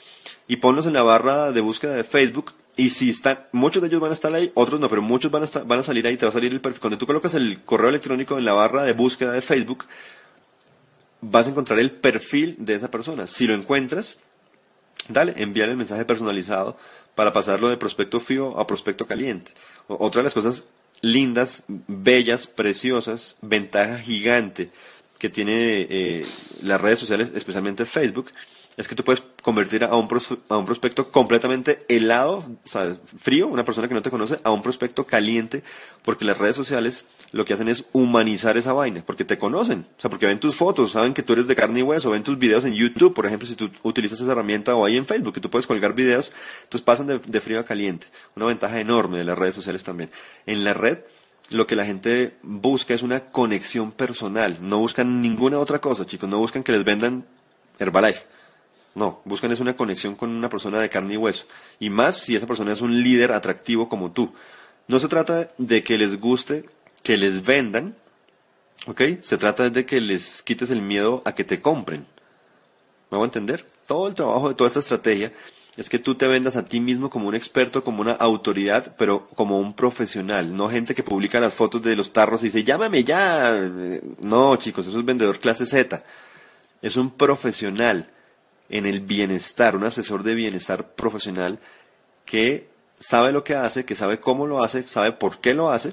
[0.49, 2.53] y ponlos en la barra de búsqueda de Facebook.
[2.77, 5.43] Y si están, muchos de ellos van a estar ahí, otros no, pero muchos van
[5.43, 6.81] a, estar, van a salir ahí, te va a salir el perfil.
[6.81, 9.87] Cuando tú colocas el correo electrónico en la barra de búsqueda de Facebook,
[11.21, 13.29] vas a encontrar el perfil de esa persona.
[13.29, 14.19] Si lo encuentras,
[15.09, 16.77] dale, envíale el mensaje personalizado
[17.15, 19.53] para pasarlo de prospecto frío a prospecto caliente.
[19.89, 20.65] Otra de las cosas
[21.01, 24.71] lindas, bellas, preciosas, ventaja gigante
[25.19, 26.27] que tiene eh,
[26.63, 28.31] las redes sociales, especialmente Facebook,
[28.77, 30.09] es que tú puedes convertir a un,
[30.49, 32.45] a un prospecto completamente helado,
[33.19, 35.63] frío, una persona que no te conoce, a un prospecto caliente,
[36.05, 40.01] porque las redes sociales lo que hacen es humanizar esa vaina, porque te conocen, o
[40.01, 42.39] sea, porque ven tus fotos, saben que tú eres de carne y hueso, ven tus
[42.39, 45.41] videos en YouTube, por ejemplo, si tú utilizas esa herramienta o ahí en Facebook, que
[45.41, 46.33] tú puedes colgar videos,
[46.65, 50.11] entonces pasan de, de frío a caliente, una ventaja enorme de las redes sociales también.
[50.45, 50.99] En la red,
[51.51, 56.29] lo que la gente busca es una conexión personal, no buscan ninguna otra cosa, chicos,
[56.29, 57.25] no buscan que les vendan
[57.79, 58.36] Herbalife.
[58.97, 61.45] No, buscan es una conexión con una persona de carne y hueso.
[61.79, 64.33] Y más si esa persona es un líder atractivo como tú.
[64.89, 66.65] No se trata de que les guste
[67.03, 67.95] que les vendan,
[68.87, 69.03] ¿ok?
[69.21, 72.07] Se trata de que les quites el miedo a que te compren.
[73.11, 73.67] ¿Me voy a entender?
[73.87, 75.31] Todo el trabajo de toda esta estrategia
[75.77, 79.29] es que tú te vendas a ti mismo como un experto, como una autoridad, pero
[79.35, 83.05] como un profesional, no gente que publica las fotos de los tarros y dice, llámame
[83.05, 83.53] ya.
[84.23, 86.03] No, chicos, eso es vendedor clase Z.
[86.81, 88.11] Es un profesional
[88.69, 91.59] en el bienestar, un asesor de bienestar profesional
[92.25, 95.93] que sabe lo que hace, que sabe cómo lo hace, sabe por qué lo hace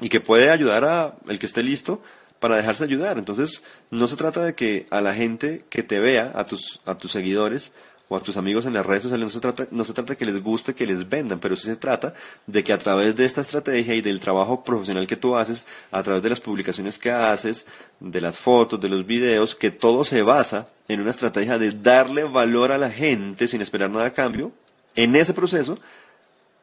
[0.00, 2.02] y que puede ayudar a el que esté listo
[2.40, 3.18] para dejarse ayudar.
[3.18, 6.96] Entonces, no se trata de que a la gente que te vea, a tus, a
[6.96, 7.72] tus seguidores
[8.12, 10.24] o a tus amigos en las redes sociales, no se, trata, no se trata que
[10.24, 12.12] les guste que les vendan, pero sí se trata
[12.44, 16.02] de que a través de esta estrategia y del trabajo profesional que tú haces, a
[16.02, 17.66] través de las publicaciones que haces,
[18.00, 22.24] de las fotos, de los videos, que todo se basa en una estrategia de darle
[22.24, 24.50] valor a la gente sin esperar nada a cambio.
[24.96, 25.78] En ese proceso,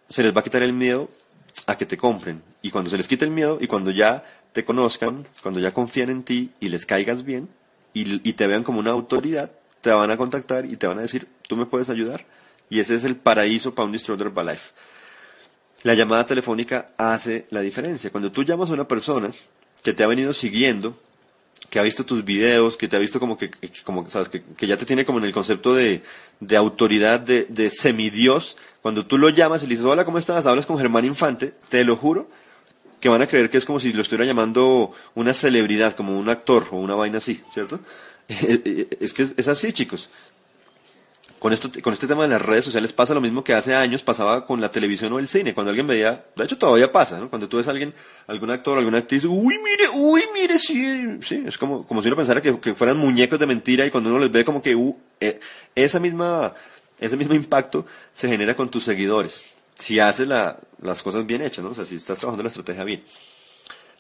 [0.09, 1.09] se les va a quitar el miedo
[1.65, 2.43] a que te compren.
[2.61, 6.09] Y cuando se les quite el miedo y cuando ya te conozcan, cuando ya confían
[6.09, 7.47] en ti y les caigas bien
[7.93, 11.27] y, te vean como una autoridad, te van a contactar y te van a decir,
[11.47, 12.25] tú me puedes ayudar.
[12.69, 14.71] Y ese es el paraíso para un distribuidor Herbalife.
[15.83, 18.09] La llamada telefónica hace la diferencia.
[18.09, 19.31] Cuando tú llamas a una persona
[19.83, 20.99] que te ha venido siguiendo,
[21.69, 23.51] que ha visto tus videos, que te ha visto como que,
[23.83, 26.03] como, sabes, que, ya te tiene como en el concepto de,
[26.39, 30.45] de autoridad, de, de semidios, cuando tú lo llamas y le dices, hola, ¿cómo estás?
[30.45, 32.29] Hablas con Germán Infante, te lo juro,
[32.99, 36.29] que van a creer que es como si lo estuviera llamando una celebridad, como un
[36.29, 37.79] actor o una vaina así, ¿cierto?
[38.27, 40.09] es que es así, chicos
[41.39, 44.03] con, esto, con este tema de las redes sociales pasa lo mismo que hace años
[44.03, 45.53] pasaba con la televisión o el cine.
[45.53, 47.29] Cuando alguien veía, de hecho todavía pasa, ¿no?
[47.29, 47.93] Cuando tú ves a alguien,
[48.27, 52.17] algún actor, alguna actriz, uy, mire, uy, mire, sí, sí, es como, como si uno
[52.17, 54.97] pensara que, que fueran muñecos de mentira y cuando uno les ve como que, uh,
[55.19, 55.39] eh,
[55.75, 56.53] esa misma,
[56.99, 59.45] ese mismo impacto se genera con tus seguidores.
[59.77, 61.71] Si haces la, las cosas bien hechas, ¿no?
[61.71, 63.03] O sea, si estás trabajando la estrategia bien.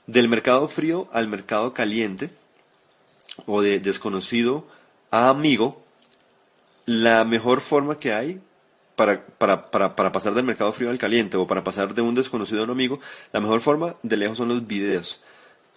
[0.07, 2.31] Del mercado frío al mercado caliente,
[3.45, 4.67] o de desconocido
[5.11, 5.83] a amigo,
[6.87, 8.41] la mejor forma que hay
[8.95, 12.15] para, para, para, para, pasar del mercado frío al caliente o para pasar de un
[12.15, 12.99] desconocido a un amigo,
[13.31, 15.21] la mejor forma de lejos son los videos.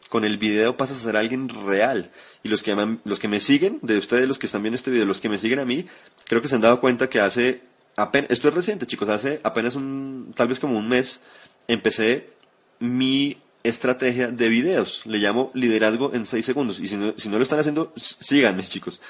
[0.09, 2.11] Con el video pasas a ser alguien real.
[2.43, 5.05] Y los que, los que me siguen, de ustedes los que están viendo este video,
[5.05, 5.85] los que me siguen a mí,
[6.27, 7.61] creo que se han dado cuenta que hace
[7.97, 11.21] apenas, esto es reciente chicos, hace apenas un, tal vez como un mes,
[11.69, 12.31] empecé
[12.79, 15.05] mi estrategia de videos.
[15.07, 16.81] Le llamo liderazgo en 6 segundos.
[16.81, 19.01] Y si no, si no lo están haciendo, síganme chicos.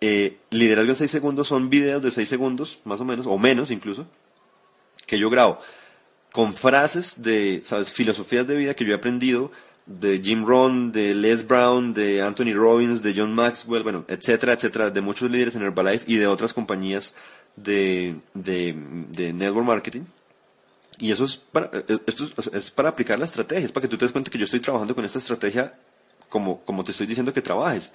[0.00, 3.70] Eh, liderazgo en 6 segundos son videos de 6 segundos, más o menos, o menos
[3.70, 4.06] incluso,
[5.06, 5.58] que yo grabo
[6.32, 7.92] con frases de, ¿sabes?
[7.92, 9.50] Filosofías de vida que yo he aprendido
[9.86, 14.90] de Jim Rohn, de Les Brown, de Anthony Robbins, de John Maxwell, bueno, etcétera, etcétera,
[14.90, 17.14] de muchos líderes en Herbalife y de otras compañías
[17.56, 18.76] de, de,
[19.10, 20.02] de network marketing.
[20.98, 21.70] Y eso es para,
[22.06, 24.44] esto es, para aplicar la estrategia, es para que tú te des cuenta que yo
[24.44, 25.74] estoy trabajando con esta estrategia
[26.28, 27.92] como, como te estoy diciendo que trabajes.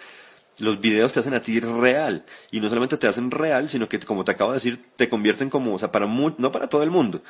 [0.60, 2.26] Los videos te hacen a ti real.
[2.52, 5.50] Y no solamente te hacen real, sino que, como te acabo de decir, te convierten
[5.50, 7.22] como, o sea, para no para todo el mundo,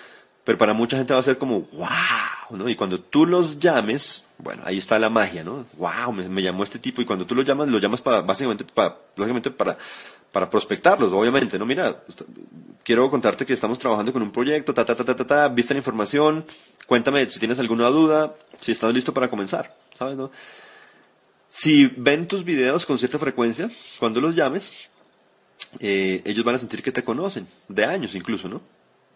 [0.44, 2.68] pero para mucha gente va a ser como, wow, ¿no?
[2.68, 5.66] Y cuando tú los llames, bueno, ahí está la magia, ¿no?
[5.78, 7.02] Wow, me, llamó este tipo.
[7.02, 9.78] Y cuando tú lo llamas, lo llamas para, básicamente, para, lógicamente, para,
[10.32, 11.66] para prospectarlos, obviamente, ¿no?
[11.66, 12.04] Mira,
[12.84, 15.74] quiero contarte que estamos trabajando con un proyecto, ta, ta, ta, ta, ta, ta, viste
[15.74, 16.46] la información,
[16.88, 20.30] cuéntame si tienes alguna duda, si estás listo para comenzar, ¿sabes, no?
[21.56, 24.90] Si ven tus videos con cierta frecuencia, cuando los llames,
[25.80, 28.60] eh, ellos van a sentir que te conocen, de años incluso, ¿no?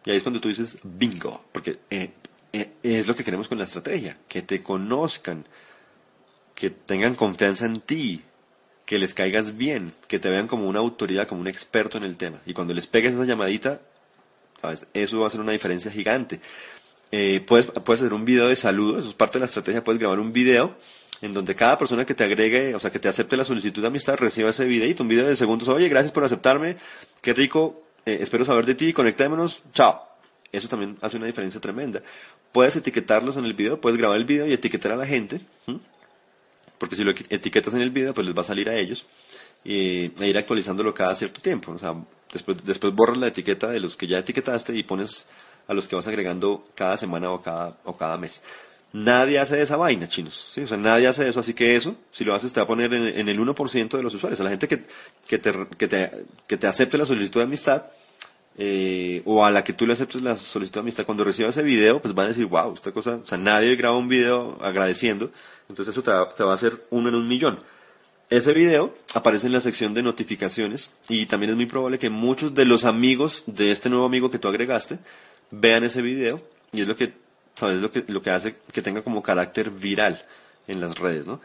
[0.06, 2.12] Y ahí es cuando tú dices bingo, porque eh,
[2.54, 5.46] eh, es lo que queremos con la estrategia, que te conozcan,
[6.54, 8.22] que tengan confianza en ti,
[8.86, 12.18] que les caigas bien, que te vean como una autoridad, como un experto en el
[12.18, 12.40] tema.
[12.46, 13.82] Y cuando les pegues esa llamadita,
[14.62, 14.86] ¿sabes?
[14.94, 16.40] Eso va a hacer una diferencia gigante.
[17.10, 20.20] puedes, puedes hacer un video de saludo, eso es parte de la estrategia, puedes grabar
[20.20, 20.76] un video
[21.22, 23.88] en donde cada persona que te agregue, o sea, que te acepte la solicitud de
[23.88, 26.78] amistad, reciba ese videito, un video de segundos, oye, gracias por aceptarme,
[27.22, 30.04] qué rico, eh, espero saber de ti, conectémonos, chao.
[30.52, 32.02] Eso también hace una diferencia tremenda.
[32.52, 35.42] Puedes etiquetarlos en el video, puedes grabar el video y etiquetar a la gente,
[36.78, 39.06] porque si lo etiquetas en el video, pues les va a salir a ellos,
[39.66, 41.74] e ir actualizándolo cada cierto tiempo.
[41.74, 41.96] O sea,
[42.32, 45.28] después, después borras la etiqueta de los que ya etiquetaste y pones
[45.68, 48.42] a los que vas agregando cada semana o cada, o cada mes.
[48.94, 50.48] Nadie hace esa vaina, chinos.
[50.58, 51.40] O sea, nadie hace eso.
[51.40, 54.14] Así que eso, si lo haces, te va a poner en, el 1% de los
[54.14, 54.40] usuarios.
[54.40, 54.84] A la gente que,
[55.28, 56.12] que, te, que, te,
[56.48, 57.84] que te acepte la solicitud de amistad,
[58.58, 61.62] eh, o a la que tú le aceptes la solicitud de amistad, cuando reciba ese
[61.62, 65.32] video, pues van a decir, wow, esta cosa, o sea, nadie graba un video agradeciendo,
[65.70, 67.60] entonces eso te va, te va a hacer uno en un millón.
[68.30, 72.54] Ese video aparece en la sección de notificaciones y también es muy probable que muchos
[72.56, 75.00] de los amigos de este nuevo amigo que tú agregaste
[75.50, 76.42] vean ese video
[76.74, 77.14] y es lo que
[77.58, 77.82] ¿sabes?
[77.82, 80.24] Lo que, lo que hace que tenga como carácter viral
[80.68, 81.42] en las redes, ¿no?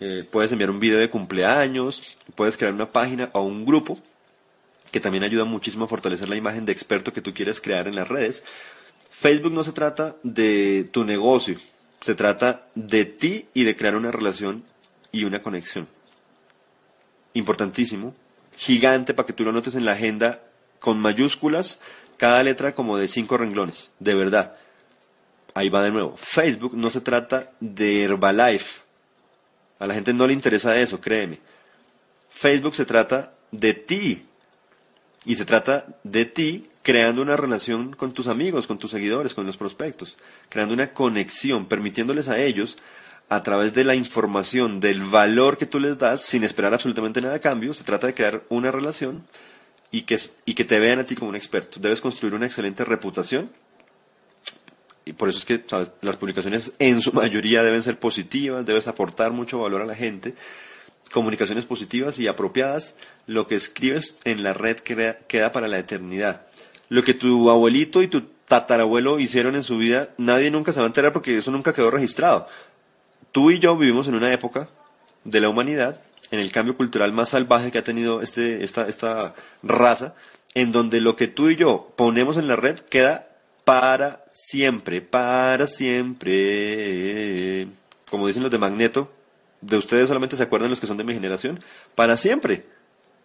[0.00, 4.00] Eh, puedes enviar un video de cumpleaños, puedes crear una página o un grupo,
[4.90, 7.96] que también ayuda muchísimo a fortalecer la imagen de experto que tú quieres crear en
[7.96, 8.42] las redes.
[9.10, 11.58] Facebook no se trata de tu negocio,
[12.00, 14.64] se trata de ti y de crear una relación
[15.12, 15.86] y una conexión.
[17.34, 18.14] Importantísimo,
[18.56, 20.40] gigante para que tú lo notes en la agenda
[20.80, 21.78] con mayúsculas,
[22.16, 24.56] cada letra como de cinco renglones, de verdad
[25.54, 26.16] ahí va de nuevo.
[26.16, 28.82] Facebook no se trata de Herbalife.
[29.78, 31.40] A la gente no le interesa eso, créeme.
[32.30, 34.26] Facebook se trata de ti.
[35.24, 39.46] Y se trata de ti creando una relación con tus amigos, con tus seguidores, con
[39.46, 42.76] los prospectos, creando una conexión, permitiéndoles a ellos,
[43.28, 47.36] a través de la información, del valor que tú les das, sin esperar absolutamente nada
[47.36, 49.24] a cambio, se trata de crear una relación
[49.92, 51.78] y que, y que te vean a ti como un experto.
[51.78, 53.50] Debes construir una excelente reputación
[55.04, 55.64] y por eso es que
[56.00, 60.34] las publicaciones en su mayoría deben ser positivas, debes aportar mucho valor a la gente,
[61.12, 62.94] comunicaciones positivas y apropiadas,
[63.26, 66.46] lo que escribes en la red queda para la eternidad.
[66.88, 70.84] Lo que tu abuelito y tu tatarabuelo hicieron en su vida, nadie nunca se va
[70.84, 72.48] a enterar porque eso nunca quedó registrado.
[73.32, 74.68] Tú y yo vivimos en una época
[75.24, 79.34] de la humanidad, en el cambio cultural más salvaje que ha tenido este, esta, esta
[79.62, 80.14] raza,
[80.54, 83.28] en donde lo que tú y yo ponemos en la red queda
[83.64, 87.68] para siempre, para siempre.
[88.10, 89.10] Como dicen los de Magneto,
[89.60, 91.60] de ustedes solamente se acuerdan los que son de mi generación,
[91.94, 92.64] para siempre.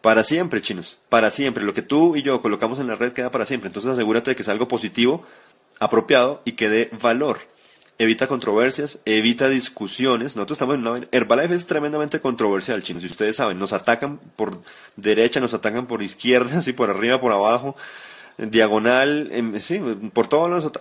[0.02, 1.64] Para siempre, chinos, para siempre.
[1.64, 3.68] Lo que tú y yo colocamos en la red queda para siempre.
[3.68, 5.26] Entonces asegúrate de que sea algo positivo,
[5.80, 7.40] apropiado y que dé valor.
[8.00, 10.36] Evita controversias, evita discusiones.
[10.36, 11.08] Nosotros estamos en una...
[11.12, 13.02] Herbalife es tremendamente controversial, chinos.
[13.02, 14.62] Si ustedes saben, nos atacan por
[14.96, 17.76] derecha, nos atacan por izquierda, así por arriba, por abajo
[18.38, 19.82] diagonal, sí,
[20.14, 20.72] por todos los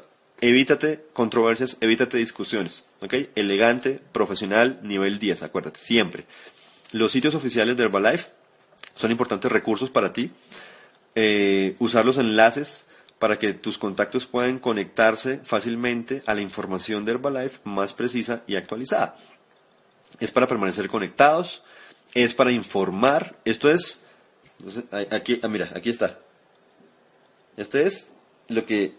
[0.41, 3.15] evítate controversias, evítate discusiones, ¿ok?
[3.35, 6.27] Elegante, profesional, nivel 10, acuérdate, siempre.
[6.93, 8.31] Los sitios oficiales de Herbalife
[8.95, 10.31] son importantes recursos para ti.
[11.15, 12.87] Eh, usar los enlaces
[13.19, 18.57] para que tus contactos puedan conectarse fácilmente a la información de Herbalife más precisa y
[18.57, 19.17] actualizada.
[20.21, 21.63] Es para permanecer conectados,
[22.15, 23.37] es para informar.
[23.45, 24.01] Esto es,
[25.11, 26.19] aquí, ah, mira, aquí está.
[27.57, 28.09] Esto es
[28.49, 28.95] lo que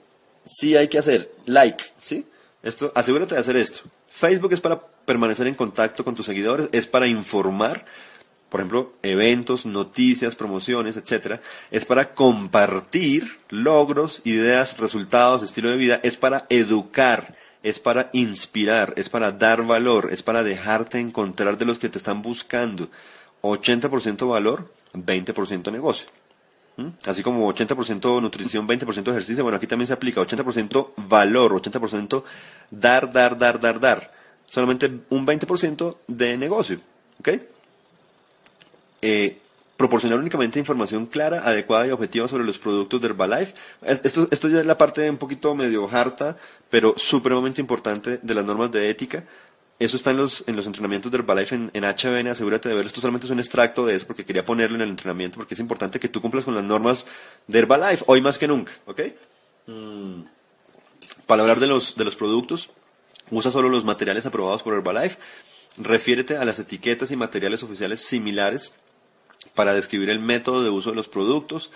[0.48, 1.32] sí hay que hacer.
[1.46, 2.26] Like, ¿sí?
[2.64, 3.82] Esto, asegúrate de hacer esto.
[4.08, 7.86] Facebook es para permanecer en contacto con tus seguidores, es para informar,
[8.50, 11.42] por ejemplo, eventos, noticias, promociones, etcétera,
[11.72, 18.94] es para compartir logros, ideas, resultados, estilo de vida, es para educar, es para inspirar,
[18.98, 22.90] es para dar valor, es para dejarte encontrar de los que te están buscando.
[23.42, 26.08] 80% valor, 20% negocio.
[27.06, 32.24] Así como 80% nutrición, 20% ejercicio, bueno, aquí también se aplica 80% valor, 80%
[32.70, 34.12] dar, dar, dar, dar, dar.
[34.46, 36.80] Solamente un 20% de negocio.
[37.20, 37.30] ¿Ok?
[39.02, 39.40] Eh,
[39.76, 43.54] proporcionar únicamente información clara, adecuada y objetiva sobre los productos de Herbalife.
[43.82, 46.38] Esto, esto ya es la parte un poquito medio harta,
[46.70, 49.24] pero supremamente importante de las normas de ética.
[49.80, 52.88] Eso está en los, en los entrenamientos de Herbalife en, en HBN, asegúrate de verlo.
[52.88, 55.60] Esto solamente es un extracto de eso porque quería ponerlo en el entrenamiento porque es
[55.60, 57.06] importante que tú cumplas con las normas
[57.46, 59.02] de Herbalife, hoy más que nunca, ¿ok?
[59.68, 60.22] Mm.
[61.28, 62.72] Para hablar de los, de los productos,
[63.30, 65.18] usa solo los materiales aprobados por Herbalife.
[65.78, 68.74] Refiérete a las etiquetas y materiales oficiales similares
[69.54, 71.72] para describir el método de uso de los productos.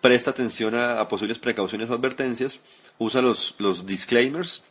[0.00, 2.60] Presta atención a, posibles precauciones o advertencias.
[2.98, 4.64] Usa los, los disclaimers.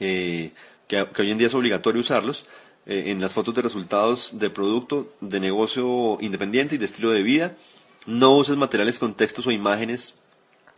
[0.00, 0.52] Eh,
[0.88, 2.46] que, hoy en día es obligatorio usarlos,
[2.86, 7.22] eh, en las fotos de resultados de producto, de negocio independiente y de estilo de
[7.22, 7.56] vida.
[8.06, 10.16] No uses materiales con textos o imágenes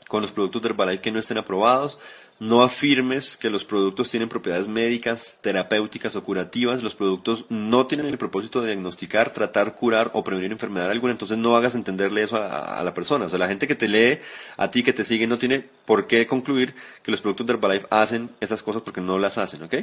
[0.09, 1.99] con los productos de Herbalife que no estén aprobados.
[2.41, 6.83] No afirmes que los productos tienen propiedades médicas, terapéuticas o curativas.
[6.83, 11.13] Los productos no tienen el propósito de diagnosticar, tratar, curar o prevenir enfermedad alguna.
[11.13, 13.27] Entonces no hagas entenderle eso a, la persona.
[13.27, 14.19] O sea, la gente que te lee,
[14.57, 16.75] a ti que te sigue, no tiene por qué concluir
[17.05, 19.75] que los productos de Herbalife hacen esas cosas porque no las hacen, ¿ok?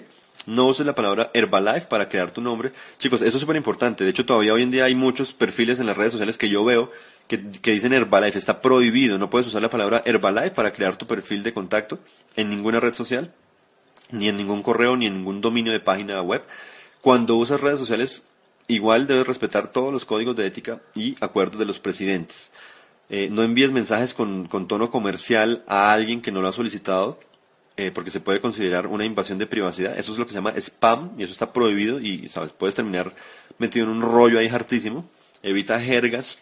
[0.45, 2.73] No uses la palabra Herbalife para crear tu nombre.
[2.99, 4.03] Chicos, eso es súper importante.
[4.03, 6.65] De hecho, todavía hoy en día hay muchos perfiles en las redes sociales que yo
[6.65, 6.91] veo
[7.37, 11.43] que, dicen Herbalife, está prohibido, no puedes usar la palabra Herbalife para crear tu perfil
[11.43, 11.99] de contacto
[12.35, 13.33] en ninguna red social,
[14.11, 16.43] ni en ningún correo, ni en ningún dominio de página web.
[16.99, 18.27] Cuando usas redes sociales,
[18.67, 22.51] igual debes respetar todos los códigos de ética y acuerdos de los presidentes.
[23.09, 27.17] Eh, no envíes mensajes con, tono comercial a alguien que no lo ha solicitado,
[27.77, 29.97] eh, porque se puede considerar una invasión de privacidad.
[29.97, 33.13] Eso es lo que se llama spam, y eso está prohibido, y sabes, puedes terminar
[33.57, 35.09] metido en un rollo ahí hartísimo.
[35.43, 36.39] Evita jergas,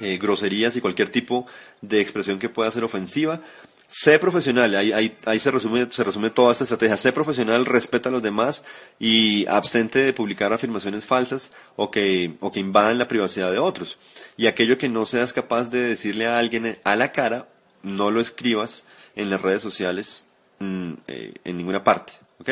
[0.00, 1.46] eh, groserías y cualquier tipo
[1.80, 3.40] de expresión que pueda ser ofensiva.
[3.86, 6.98] Sé profesional, ahí, ahí, ahí, se, resume, se resume toda esta estrategia.
[6.98, 8.62] Sé profesional, respeta a los demás
[8.98, 13.98] y abstente de publicar afirmaciones falsas o que, o que invadan la privacidad de otros.
[14.36, 17.48] Y aquello que no seas capaz de decirle a alguien a la cara,
[17.82, 18.84] no lo escribas
[19.16, 20.26] en las redes sociales
[20.58, 22.12] mm, eh, en ninguna parte.
[22.40, 22.50] ¿ok?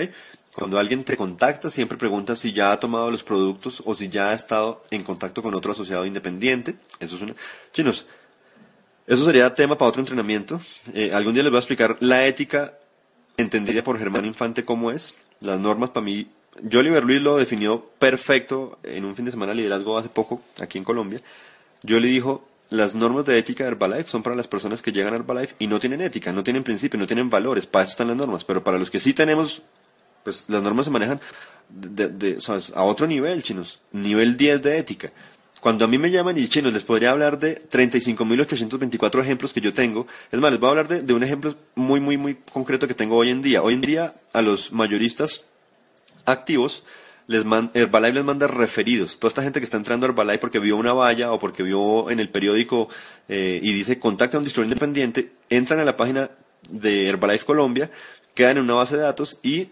[0.57, 4.30] Cuando alguien te contacta, siempre pregunta si ya ha tomado los productos o si ya
[4.30, 6.76] ha estado en contacto con otro asociado independiente.
[6.98, 7.34] Eso es una...
[7.74, 8.07] Chinos,
[9.07, 10.59] eso sería tema para otro entrenamiento.
[10.94, 12.72] Eh, algún día les voy a explicar la ética
[13.36, 15.14] entendida por Germán Infante cómo es.
[15.40, 16.26] Las normas para mí...
[16.74, 20.78] Oliver Luis lo definió perfecto en un fin de semana de liderazgo hace poco, aquí
[20.78, 21.20] en Colombia.
[21.82, 25.12] Yo le dijo, las normas de ética de Herbalife son para las personas que llegan
[25.12, 28.09] a Herbalife y no tienen ética, no tienen principio, no tienen valores, para eso están
[28.09, 29.62] las normas, pero para los que sí tenemos
[30.26, 31.20] pues las normas se manejan
[32.74, 35.12] a otro nivel, chinos, nivel 10 de ética.
[35.60, 39.72] Cuando a mí me llaman y chinos, les podría hablar de 35.824 ejemplos que yo
[39.72, 40.08] tengo.
[40.32, 43.16] Es más, les voy a hablar de, un ejemplo muy, muy, muy concreto que tengo
[43.16, 43.62] hoy en día.
[43.62, 45.44] Hoy en día a los mayoristas
[46.24, 46.82] activos,
[47.28, 49.20] les Herbalife les manda referidos.
[49.20, 52.10] Toda esta gente que está entrando a Herbalife porque vio una valla o porque vio
[52.10, 52.88] en el periódico
[53.28, 56.30] eh, y dice contacta a un distribuidor independiente, entran a la página
[56.68, 57.92] de Herbalife Colombia,
[58.34, 59.68] quedan en una base de datos y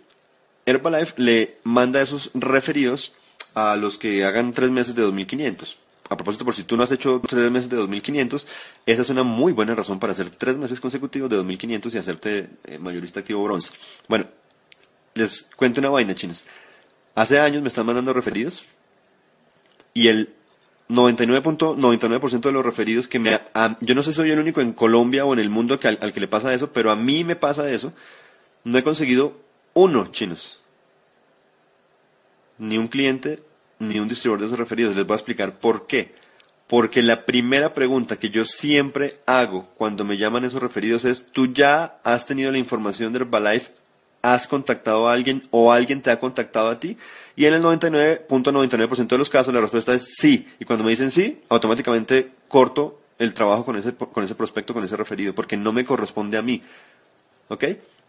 [0.67, 3.13] Herbalife le manda esos referidos
[3.55, 5.77] a los que hagan tres meses de 2500.
[6.11, 8.47] A propósito, por si tú no has hecho tres meses de 2500,
[8.85, 12.51] esa es una muy buena razón para hacer tres meses consecutivos de 2500 y hacerte
[12.65, 13.71] eh, mayorista activo bronce.
[14.07, 14.27] Bueno,
[15.15, 16.45] les cuento una vaina, chinos.
[17.15, 18.65] Hace años me están mandando referidos
[19.95, 20.35] y el
[20.91, 23.41] 99.99% de los referidos que me...
[23.81, 26.13] yo no sé si soy el único en Colombia o en el mundo que al
[26.13, 27.95] que le pasa eso, pero a mí me pasa eso.
[28.65, 29.44] No he conseguido
[29.75, 30.61] uno chinos.
[32.59, 33.43] Ni un cliente,
[33.79, 34.97] ni un distribuidor de esos referidos.
[34.97, 36.15] Les voy a explicar por qué.
[36.67, 41.53] Porque la primera pregunta que yo siempre hago cuando me llaman esos referidos es, ¿tú
[41.53, 43.73] ya has tenido la información de Herbalife?
[44.23, 46.97] ¿Has contactado a alguien o alguien te ha contactado a ti?
[47.37, 50.49] Y en el 99.99% de los casos la respuesta es sí.
[50.59, 54.85] Y cuando me dicen sí, automáticamente corto el trabajo con ese, con ese prospecto, con
[54.85, 56.63] ese referido, porque no me corresponde a mí.
[57.49, 57.65] ¿Ok?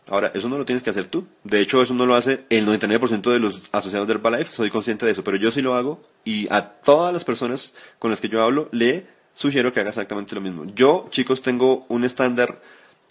[0.07, 1.25] Ahora, eso no lo tienes que hacer tú.
[1.43, 4.53] De hecho, eso no lo hace el 99% de los asociados de Herbalife.
[4.53, 8.11] Soy consciente de eso, pero yo sí lo hago y a todas las personas con
[8.11, 10.65] las que yo hablo le sugiero que haga exactamente lo mismo.
[10.75, 12.61] Yo, chicos, tengo un estándar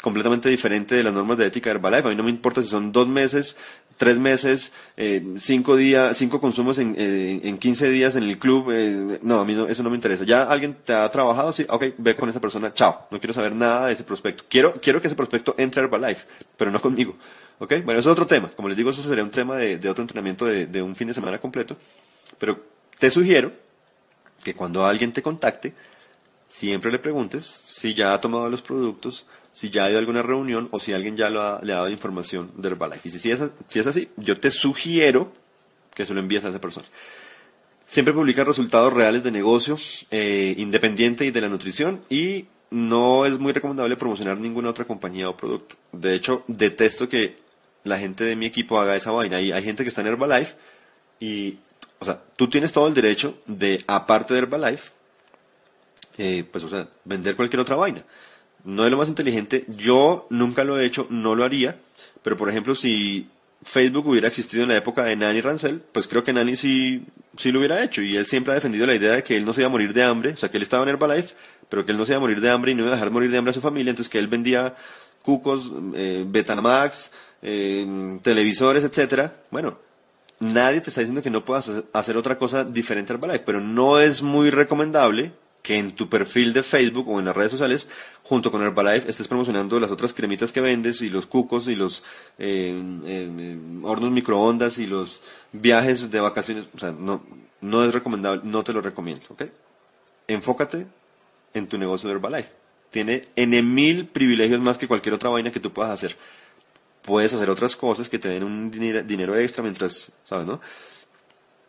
[0.04, 2.08] completamente diferente de las normas de ética de Herbalife.
[2.08, 3.56] A mí no me importa si son dos meses,
[3.96, 8.70] tres meses, eh, cinco días, cinco consumos en, eh, en 15 días en el club.
[8.70, 10.24] Eh, no, a mí no, eso no me interesa.
[10.24, 13.08] Ya alguien te ha trabajado, sí, ok, ve con esa persona, chao.
[13.10, 14.44] No quiero saber nada de ese prospecto.
[14.46, 16.26] Quiero, quiero que ese prospecto entre a Herbalife,
[16.58, 17.16] pero no conmigo.
[17.60, 18.50] Ok, bueno, eso es otro tema.
[18.54, 21.08] Como les digo, eso sería un tema de, de otro entrenamiento de, de un fin
[21.08, 21.78] de semana completo.
[22.38, 22.62] Pero
[22.98, 23.52] te sugiero
[24.42, 25.72] que cuando alguien te contacte,
[26.46, 30.20] siempre le preguntes si ya ha tomado los productos, si ya ha ido a alguna
[30.20, 33.08] reunión o si alguien ya lo ha, le ha dado información de Herbalife.
[33.08, 35.32] Y si, es, si es así, yo te sugiero
[35.94, 36.86] que se lo envíes a esa persona.
[37.84, 39.78] Siempre publica resultados reales de negocio,
[40.10, 45.28] eh, independiente y de la nutrición y no es muy recomendable promocionar ninguna otra compañía
[45.28, 45.76] o producto.
[45.92, 47.36] De hecho, detesto que
[47.84, 49.40] la gente de mi equipo haga esa vaina.
[49.40, 50.56] Y hay gente que está en Herbalife
[51.20, 51.58] y,
[52.00, 54.90] o sea, tú tienes todo el derecho de, aparte de Herbalife,
[56.18, 58.02] eh, pues, o sea, vender cualquier otra vaina
[58.64, 59.64] no es lo más inteligente.
[59.68, 61.76] Yo nunca lo he hecho, no lo haría.
[62.22, 63.28] Pero, por ejemplo, si
[63.62, 67.04] Facebook hubiera existido en la época de Nani Rancel, pues creo que Nani sí,
[67.36, 68.02] sí lo hubiera hecho.
[68.02, 69.92] Y él siempre ha defendido la idea de que él no se iba a morir
[69.92, 70.32] de hambre.
[70.32, 71.34] O sea, que él estaba en Herbalife,
[71.68, 73.10] pero que él no se iba a morir de hambre y no iba a dejar
[73.10, 73.90] morir de hambre a su familia.
[73.90, 74.74] Entonces, que él vendía
[75.22, 77.10] cucos, eh, Betamax,
[77.42, 79.34] eh, televisores, etcétera.
[79.50, 79.78] Bueno,
[80.40, 84.00] nadie te está diciendo que no puedas hacer otra cosa diferente a Herbalife, pero no
[84.00, 85.32] es muy recomendable
[85.64, 87.88] que en tu perfil de Facebook o en las redes sociales,
[88.22, 92.04] junto con Herbalife, estés promocionando las otras cremitas que vendes y los cucos y los
[92.38, 96.66] eh, hornos microondas y los viajes de vacaciones.
[96.74, 97.22] O sea, no,
[97.62, 99.44] no es recomendable, no te lo recomiendo, ¿ok?
[100.28, 100.86] Enfócate
[101.54, 102.50] en tu negocio de Herbalife.
[102.90, 106.14] Tiene N mil privilegios más que cualquier otra vaina que tú puedas hacer.
[107.00, 110.60] Puedes hacer otras cosas que te den un dinero extra mientras, ¿sabes, no?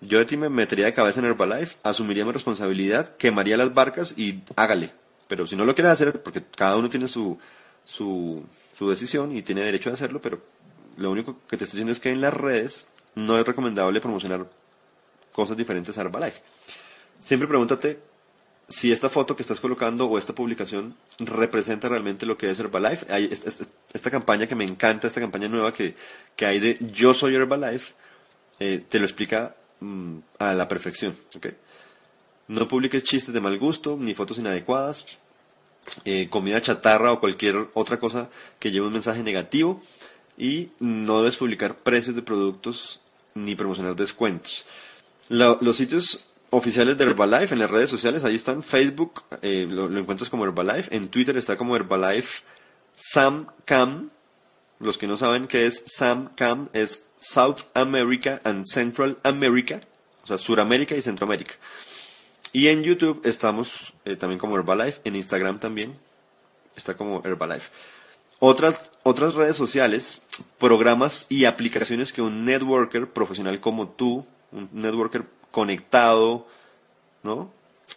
[0.02, 4.14] Yo de ti me metería de cabeza en Herbalife, asumiría mi responsabilidad, quemaría las barcas
[4.18, 4.92] y hágale.
[5.28, 7.40] Pero si no lo quieres hacer, porque cada uno tiene su,
[7.84, 8.46] su,
[8.82, 10.42] decisión y tiene derecho a hacerlo, pero
[10.98, 14.50] lo único que te estoy diciendo es que en las redes no es recomendable promocionar
[15.32, 16.42] cosas diferentes a Herbalife.
[17.20, 18.00] Siempre pregúntate
[18.68, 23.12] si esta foto que estás colocando o esta publicación representa realmente lo que es Herbalife.
[23.12, 25.96] Hay esta, esta, campaña que me encanta, esta campaña nueva que,
[26.36, 27.94] que hay de Yo Soy Herbalife,
[28.60, 31.18] eh, te lo explica Mm, a la perfección.
[32.48, 35.06] No publiques chistes de mal gusto, ni fotos inadecuadas,
[36.06, 39.82] eh, comida chatarra o cualquier otra cosa que lleve un mensaje negativo
[40.38, 43.02] y no debes publicar precios de productos
[43.34, 44.66] ni promocionar descuentos.
[45.30, 48.64] los sitios oficiales de Herbalife en las redes sociales, ahí están.
[48.64, 50.96] Facebook eh, lo, encuentras como Herbalife.
[50.96, 52.44] En Twitter está como Herbalife
[52.96, 54.10] Sam Cam.
[54.80, 59.80] Los que no saben qué es Sam Cam es South America and Central America,
[60.24, 61.56] o sea, Suramérica y Centroamérica.
[62.52, 65.98] Y en YouTube estamos eh, también como Herbalife, en Instagram también
[66.76, 67.70] está como Herbalife.
[68.40, 70.22] Otras, otras redes sociales,
[70.58, 76.48] programas y aplicaciones que un networker profesional como tú, un networker conectado,
[77.24, 77.52] ¿no?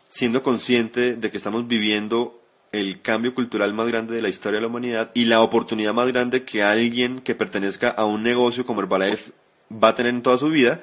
[0.09, 2.41] Siendo consciente de que estamos viviendo
[2.73, 6.09] el cambio cultural más grande de la historia de la humanidad y la oportunidad más
[6.09, 9.33] grande que alguien que pertenezca a un negocio como Herbalife
[9.73, 10.83] va a tener en toda su vida,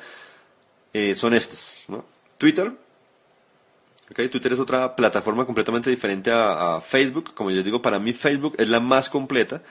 [0.94, 1.80] eh, son estas.
[1.88, 2.06] ¿no?
[2.38, 2.72] Twitter.
[4.12, 7.34] Okay, Twitter es otra plataforma completamente diferente a, Facebook.
[7.34, 9.64] Como les digo, para mí Facebook es la más completa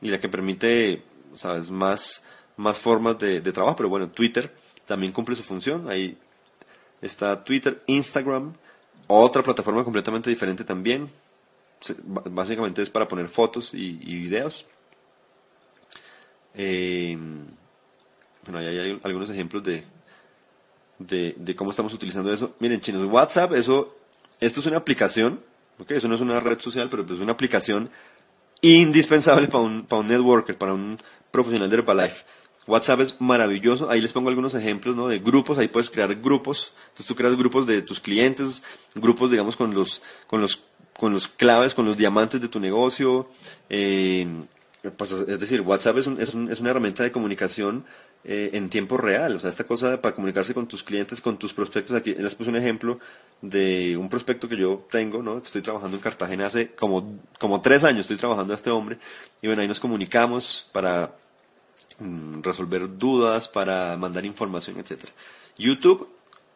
[0.00, 1.02] y la que permite,
[1.34, 2.22] sabes, más,
[2.56, 3.76] más formas de trabajo.
[3.76, 4.54] Pero bueno, Twitter
[4.86, 5.88] también cumple su función.
[5.90, 6.16] Ahí
[7.02, 8.54] está Twitter, Instagram,
[9.06, 11.10] otra plataforma completamente diferente también
[12.04, 14.66] básicamente es para poner fotos y, videos.
[16.54, 17.16] Eh,
[18.44, 19.84] bueno, ahí hay algunos ejemplos de,
[20.98, 22.54] de, cómo estamos utilizando eso.
[22.60, 23.96] Miren, chinos, WhatsApp, eso,
[24.40, 25.40] esto es una aplicación,
[25.78, 27.90] okay, eso no es una red social, pero es una aplicación
[28.60, 30.98] indispensable para un, para un networker, para un
[31.30, 32.24] profesional de Herbalife.
[32.66, 33.90] WhatsApp es maravilloso.
[33.90, 35.08] Ahí les pongo algunos ejemplos ¿no?
[35.08, 35.58] de grupos.
[35.58, 36.72] Ahí puedes crear grupos.
[36.84, 38.62] Entonces tú creas grupos de tus clientes,
[38.94, 40.62] grupos, digamos, con los, con los
[40.98, 43.28] con los claves, con los diamantes de tu negocio.
[43.68, 44.26] Eh,
[44.96, 47.84] pues, es decir, WhatsApp es, es, una herramienta de comunicación
[48.24, 49.36] eh, en tiempo real.
[49.36, 51.96] O sea, esta cosa para comunicarse con tus clientes, con tus prospectos.
[51.96, 52.98] Aquí les puse un ejemplo
[53.40, 55.40] de un prospecto que yo tengo, ¿no?
[55.40, 58.02] Que estoy trabajando en Cartagena hace como, como tres años.
[58.02, 58.98] Estoy trabajando a este hombre.
[59.40, 61.16] Y bueno, ahí nos comunicamos para
[61.98, 65.12] mm, resolver dudas, para mandar información, etcétera.
[65.56, 66.08] YouTube,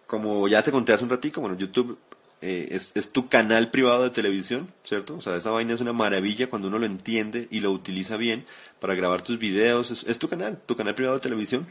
[0.07, 1.99] como ya te conté hace un ratito, bueno, YouTube
[2.41, 5.17] eh, es, es, tu canal privado de televisión, ¿cierto?
[5.17, 8.45] O sea, esa vaina es una maravilla cuando uno lo entiende y lo utiliza bien
[8.81, 9.91] para grabar tus videos.
[9.91, 11.67] Es, tu canal, tu canal privado de televisión.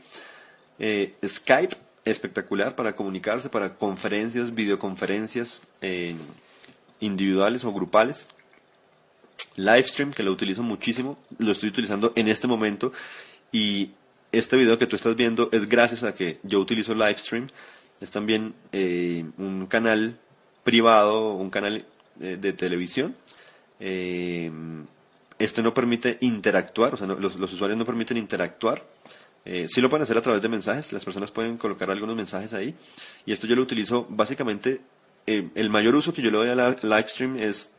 [0.78, 6.16] Eh, Skype, espectacular para comunicarse, para conferencias, videoconferencias eh,
[7.00, 8.28] individuales o grupales.
[9.56, 12.92] Livestream, que lo utilizo muchísimo, lo estoy utilizando en este momento
[13.52, 13.92] y
[14.32, 17.48] este video que tú estás viendo es gracias a que yo utilizo Livestream.
[18.02, 18.54] Es también
[19.38, 20.20] un canal
[20.68, 21.86] privado, un canal
[22.20, 23.16] eh, de televisión.
[23.80, 24.52] Eh,
[25.40, 28.84] este no permite interactuar, o sea, los, usuarios no permiten interactuar.
[29.46, 32.52] Eh, sí lo pueden hacer a través de mensajes, las personas pueden colocar algunos mensajes
[32.52, 32.76] ahí.
[33.26, 34.82] Y esto yo lo utilizo básicamente,
[35.26, 37.72] el mayor uso que yo le doy a la Livestream es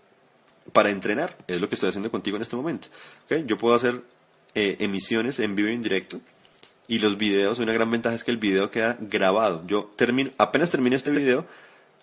[0.73, 2.89] para entrenar, es lo que estoy haciendo contigo en este momento.
[3.45, 4.03] Yo puedo hacer
[4.55, 6.21] emisiones en vivo y en directo
[6.89, 9.63] y los videos, una gran ventaja es que el video queda grabado.
[9.67, 11.47] Yo termino, apenas termine este video,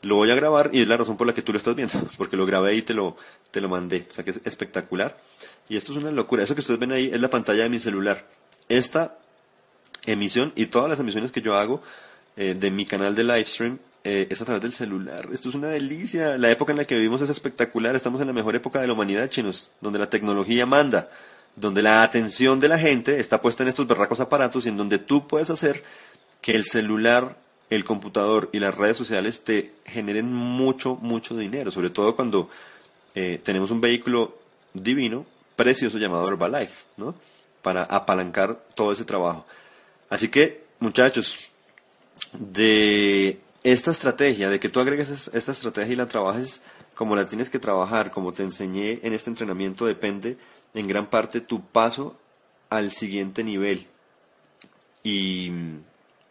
[0.02, 1.94] lo voy a grabar y es la razón por la que tú lo estás viendo,
[2.18, 3.18] porque lo grabé y te lo,
[3.52, 4.08] te lo mandé.
[4.10, 5.18] O sea que es espectacular.
[5.68, 6.44] Y esto es una locura.
[6.44, 8.26] Eso que ustedes ven ahí es la pantalla de mi celular.
[8.70, 9.18] Esta
[10.06, 11.82] emisión y todas las emisiones que yo hago
[12.38, 15.28] eh, de mi canal de livestream eh, es a través del celular.
[15.32, 16.38] Esto es una delicia.
[16.38, 17.96] La época en la que vivimos es espectacular.
[17.96, 21.10] Estamos en la mejor época de la humanidad, chinos, donde la tecnología manda,
[21.56, 25.00] donde la atención de la gente está puesta en estos berracos aparatos y en donde
[25.00, 25.84] tú puedes hacer
[26.42, 27.36] que el celular
[27.70, 32.50] el computador y las redes sociales te generen mucho, mucho dinero, sobre todo cuando
[33.16, 34.38] eh, tenemos un vehículo
[34.74, 37.16] divino, precioso llamado Herbalife, ¿no?
[37.62, 39.46] Para apalancar todo ese trabajo.
[40.10, 41.50] Así que, muchachos,
[42.34, 46.62] de esta estrategia, de que tú agregues esta estrategia y la trabajes
[46.94, 50.38] como la tienes que trabajar, como te enseñé en este entrenamiento, depende
[50.74, 52.18] en gran parte tu paso
[52.70, 53.88] al siguiente nivel.
[55.04, 55.52] Y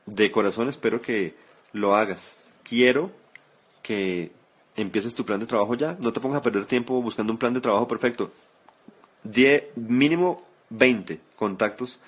[0.07, 1.35] de corazón espero que
[1.73, 2.53] lo hagas.
[2.63, 3.11] Quiero
[3.83, 4.33] que
[4.77, 5.97] empieces tu plan de trabajo ya.
[6.01, 8.31] No te pongas a perder tiempo buscando un plan de trabajo perfecto.
[9.23, 11.99] Die, mínimo 20 contactos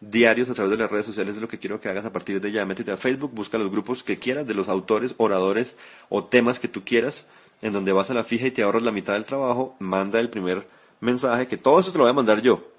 [0.00, 2.40] diarios a través de las redes sociales es lo que quiero que hagas a partir
[2.40, 2.66] de ya.
[2.66, 5.76] Métete a Facebook, busca los grupos que quieras, de los autores, oradores
[6.08, 7.26] o temas que tú quieras,
[7.62, 9.76] en donde vas a la fija y te ahorras la mitad del trabajo.
[9.78, 10.66] Manda el primer
[11.00, 12.72] mensaje, que todo eso te lo voy a mandar yo.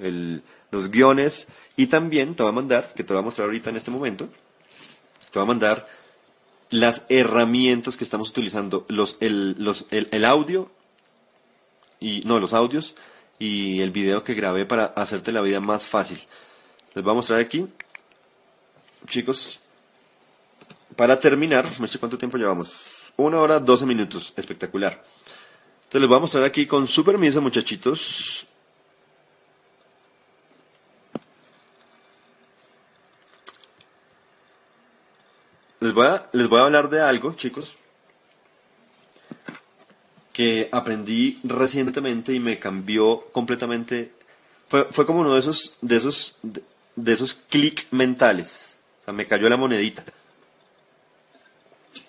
[0.70, 3.78] los guiones y también te voy a mandar, que te voy a mostrar ahorita en
[3.78, 4.28] este momento,
[5.38, 5.88] te voy a mandar
[6.72, 10.72] las herramientas que estamos utilizando, los, el, los, el, audio,
[12.00, 12.96] y no, los audios
[13.38, 16.20] y el video que grabé para hacerte la vida más fácil.
[16.96, 17.68] Les voy a mostrar aquí,
[19.08, 19.60] chicos,
[20.96, 25.04] para terminar, no sé cuánto tiempo llevamos, una hora, doce minutos, espectacular.
[25.84, 28.48] Entonces les voy a mostrar aquí con su permiso, muchachitos,
[35.88, 37.78] Les voy, a, les voy a hablar de algo, chicos,
[40.34, 44.12] que aprendí recientemente y me cambió completamente.
[44.68, 48.76] Fue, fue como uno de esos, de esos, de, esos clic mentales.
[49.00, 50.04] O sea, me cayó la monedita.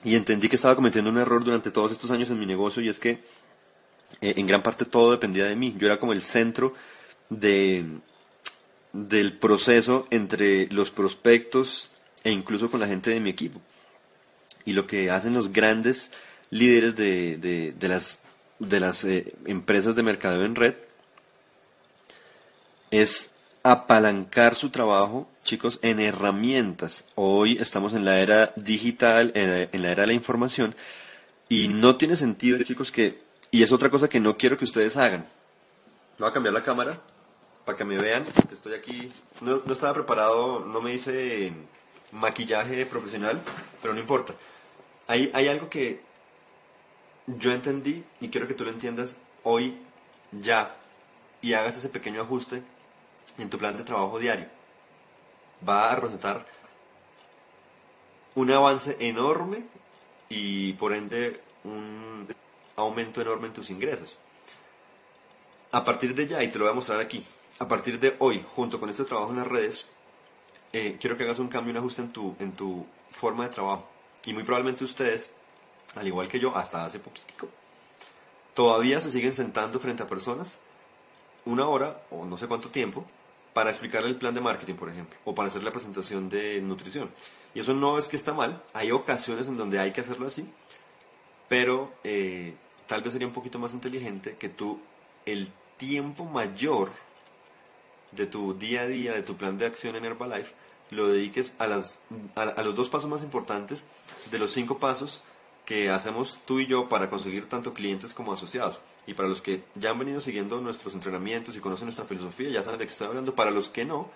[0.02, 2.88] Y entendí que estaba cometiendo un error durante todos estos años en mi negocio y
[2.88, 3.10] es que
[4.20, 5.76] eh, en gran parte todo dependía de mí.
[5.78, 6.74] Yo era como el centro
[7.30, 7.86] de,
[8.92, 11.92] del proceso entre los prospectos,
[12.24, 13.60] e incluso con la gente de mi equipo.
[14.64, 16.10] Y lo que hacen los grandes
[16.50, 17.36] líderes de,
[17.78, 18.20] de, las,
[18.58, 20.74] de las eh, empresas de mercadeo en red
[22.90, 27.04] es apalancar su trabajo, chicos, en herramientas.
[27.14, 30.74] Hoy estamos en la era digital, en la, era de la información,
[31.48, 33.26] y no tiene sentido, chicos, que...
[33.50, 35.26] Y es otra cosa que no quiero que ustedes hagan.
[36.18, 37.00] Voy a cambiar la cámara
[37.64, 39.10] para que me vean, que estoy aquí.
[39.40, 41.52] No, no estaba preparado, no me hice
[42.12, 43.40] maquillaje profesional,
[43.82, 44.34] pero no importa.
[45.06, 46.00] Hay, hay algo que
[47.26, 49.78] yo entendí y quiero que tú lo entiendas hoy
[50.32, 50.76] ya
[51.40, 52.62] y hagas ese pequeño ajuste
[53.38, 54.46] en tu plan de trabajo diario.
[55.66, 56.46] Va a recetar
[58.34, 59.64] un avance enorme
[60.28, 62.28] y por ende un
[62.76, 64.16] aumento enorme en tus ingresos.
[65.72, 67.22] A partir de ya, y te lo voy a mostrar aquí,
[67.58, 69.88] a partir de hoy, junto con este trabajo en las redes,
[70.72, 73.88] eh, quiero que hagas un cambio, un ajuste en tu, en tu forma de trabajo.
[74.26, 75.30] Y muy probablemente ustedes,
[75.94, 77.48] al igual que yo, hasta hace poquitico,
[78.54, 80.60] todavía se siguen sentando frente a personas
[81.44, 83.04] una hora o no sé cuánto tiempo
[83.52, 87.10] para explicarle el plan de marketing, por ejemplo, o para hacer la presentación de nutrición.
[87.54, 90.48] Y eso no es que está mal, hay ocasiones en donde hay que hacerlo así,
[91.48, 92.54] pero eh,
[92.86, 94.80] tal vez sería un poquito más inteligente que tú
[95.24, 96.90] el tiempo mayor
[98.12, 100.52] de tu día a día, de tu plan de acción en Herbalife,
[100.90, 101.98] lo dediques a, las,
[102.34, 103.84] a, los dos pasos más importantes
[104.30, 105.22] de los cinco pasos
[105.64, 108.80] que hacemos tú y yo para conseguir tanto clientes como asociados.
[109.06, 112.62] Y para los que ya han venido siguiendo nuestros entrenamientos y conocen nuestra filosofía, ya
[112.62, 113.34] saben de qué estoy hablando.
[113.34, 114.10] Para los que no,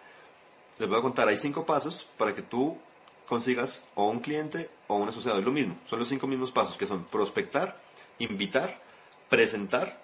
[0.78, 2.78] les voy a contar, hay cinco pasos para que tú
[3.26, 5.38] consigas o un cliente o un asociado.
[5.38, 7.78] Es lo mismo, son los cinco mismos pasos que son prospectar,
[8.18, 8.80] invitar,
[9.28, 10.00] presentar,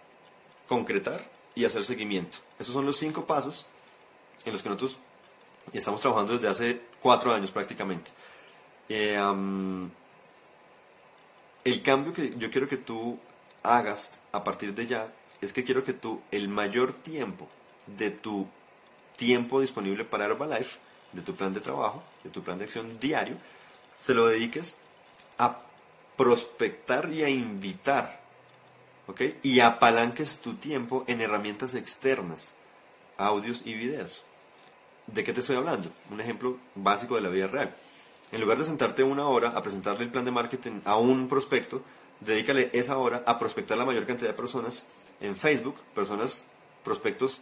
[0.68, 2.39] concretar y hacer seguimiento.
[2.59, 3.66] Esos son los cinco pasos
[4.45, 4.99] en los que nosotros
[5.72, 8.11] estamos trabajando desde hace cuatro años prácticamente.
[8.89, 9.18] Eh,
[11.64, 13.18] el cambio que yo quiero que tú
[13.62, 17.49] hagas a partir de ya es que quiero que tú el mayor tiempo
[17.86, 18.47] de tu
[19.16, 20.78] tiempo disponible para Herbalife,
[21.12, 23.36] de tu plan de trabajo, de tu plan de acción diario,
[24.01, 24.76] se lo dediques
[25.39, 25.59] a
[26.16, 28.20] prospectar y a invitar,
[29.07, 29.22] ¿ok?
[29.43, 32.55] Y apalanques tu tiempo en herramientas externas,
[33.16, 34.24] audios y videos.
[35.12, 35.90] ¿De qué te estoy hablando?
[36.11, 37.74] Un ejemplo básico de la vida real.
[38.30, 41.82] En lugar de sentarte una hora a presentarle el plan de marketing a un prospecto,
[42.20, 44.84] dedícale esa hora a prospectar la mayor cantidad de personas
[45.20, 46.44] en Facebook, personas,
[46.84, 47.40] prospectos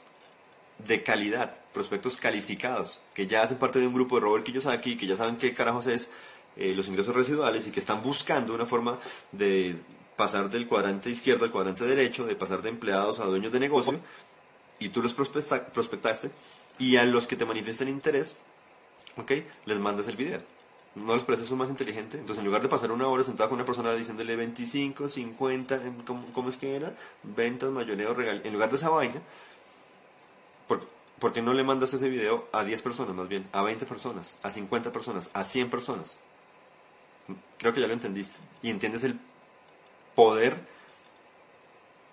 [0.78, 5.06] de calidad, prospectos calificados, que ya hacen parte de un grupo de Robert Kiyosaki, que
[5.06, 6.08] ya saben qué carajos es
[6.56, 8.98] eh, los ingresos residuales y que están buscando una forma
[9.32, 9.74] de
[10.14, 13.98] pasar del cuadrante izquierdo al cuadrante derecho, de pasar de empleados a dueños de negocio,
[14.78, 16.30] y tú los prospectaste,
[16.78, 18.36] y a los que te manifiesten interés,
[19.16, 19.32] ¿ok?
[19.64, 20.42] Les mandas el video.
[20.96, 22.16] ¿No les parece eso más inteligente?
[22.16, 25.80] Entonces, en lugar de pasar una hora sentado con una persona diciéndole 25, 50,
[26.32, 26.94] ¿cómo, es que era?
[27.22, 28.40] Ventas, mayoreo, regal.
[28.44, 29.20] En lugar de esa vaina,
[30.66, 33.46] ¿por, qué no le mandas ese video a 10 personas más bien?
[33.52, 36.18] A 20 personas, a 50 personas, a 100 personas.
[37.58, 38.38] Creo que ya lo entendiste.
[38.62, 39.18] Y entiendes el
[40.14, 40.56] poder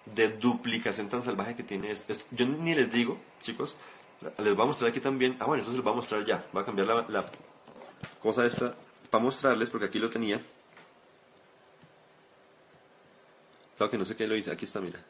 [0.05, 2.14] de duplicación tan salvaje que tiene esto.
[2.32, 3.78] Yo ni les digo, chicos,
[4.40, 5.38] les voy a mostrar aquí también.
[5.40, 6.44] Ah, bueno, eso se los voy a mostrar ya.
[6.52, 7.26] Voy a cambiar la,
[8.22, 8.76] cosa esta
[9.10, 10.40] para mostrarles, porque aquí lo tenía.
[13.78, 14.52] Claro que no sé qué lo hice.
[14.52, 15.04] Aquí está, mira.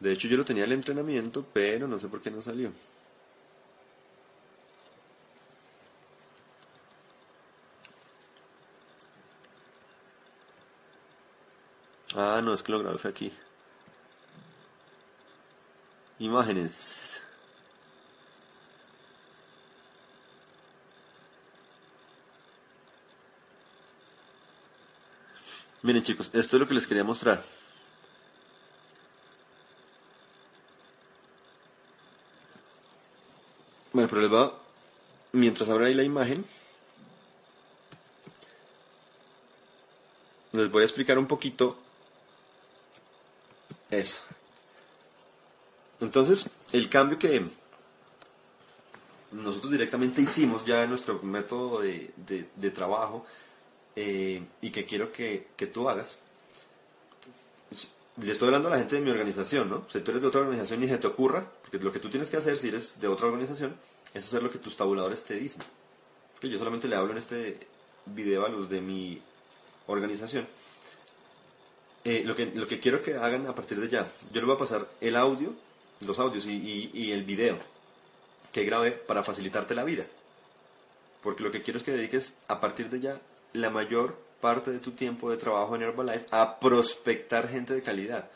[0.00, 2.70] De hecho, yo lo tenía el entrenamiento, pero no sé por qué no salió.
[12.14, 13.32] Ah, no, es que lo grabé aquí.
[16.18, 17.20] Imágenes.
[25.82, 27.44] Miren chicos, esto es lo que les quería mostrar.
[33.92, 34.52] Bueno, pero les va,
[35.32, 36.44] mientras abra ahí la imagen,
[40.52, 41.78] les voy a explicar un poquito
[43.90, 44.20] eso.
[46.00, 47.42] Entonces, el cambio que
[49.32, 53.26] nosotros directamente hicimos ya en nuestro método de, de, trabajo
[53.94, 56.18] eh, y que quiero que, que, tú hagas,
[58.22, 59.86] le estoy hablando a la gente de mi organización, ¿no?
[59.92, 62.28] Si tú eres de otra organización y se te ocurra, porque lo que tú tienes
[62.28, 63.76] que hacer si eres de otra organización
[64.14, 65.62] es hacer lo que tus tabuladores te dicen.
[66.40, 67.66] Que yo solamente le hablo en este
[68.06, 69.20] video a los de mi
[69.86, 70.46] organización
[72.06, 74.54] eh, lo, que, lo que quiero que hagan a partir de ya, yo les voy
[74.54, 75.52] a pasar el audio,
[76.00, 77.58] los audios y, el video
[78.52, 80.04] que grabé para facilitarte la vida.
[81.22, 83.20] Porque lo que quiero es que dediques a partir de ya
[83.52, 88.30] la mayor parte de tu tiempo de trabajo en Herbalife a prospectar gente de calidad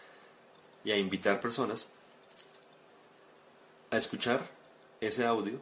[0.85, 1.89] y a invitar personas
[3.91, 4.49] a escuchar
[5.01, 5.61] ese audio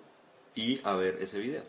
[0.54, 1.62] y a ver ese video.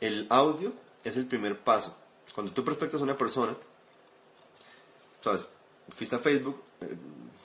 [0.00, 0.72] El audio
[1.04, 1.96] es el primer paso.
[2.34, 3.56] Cuando tú prospectas a una persona,
[5.22, 5.48] ¿sabes?
[5.88, 6.96] Fuiste a Facebook, eh,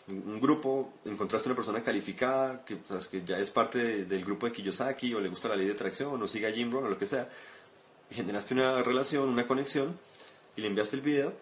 [0.08, 2.80] un grupo, encontraste una persona calificada que,
[3.26, 6.28] ya es parte del grupo de Kiyosaki o le gusta la ley de atracción o
[6.28, 7.30] sigue a Jim Rohn o lo que sea.
[8.10, 9.97] generaste una relación, una conexión
[10.56, 11.34] y le enviaste el video.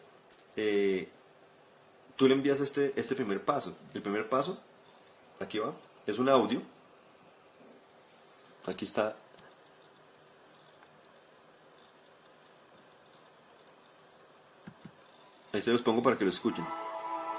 [0.55, 1.07] Eh,
[2.15, 3.75] tú le envías este, este primer paso.
[3.93, 4.61] El primer paso,
[5.39, 5.73] aquí va,
[6.05, 6.61] es un audio.
[8.65, 9.15] Aquí está
[15.51, 16.65] Ahí se los pongo para que lo escuchen.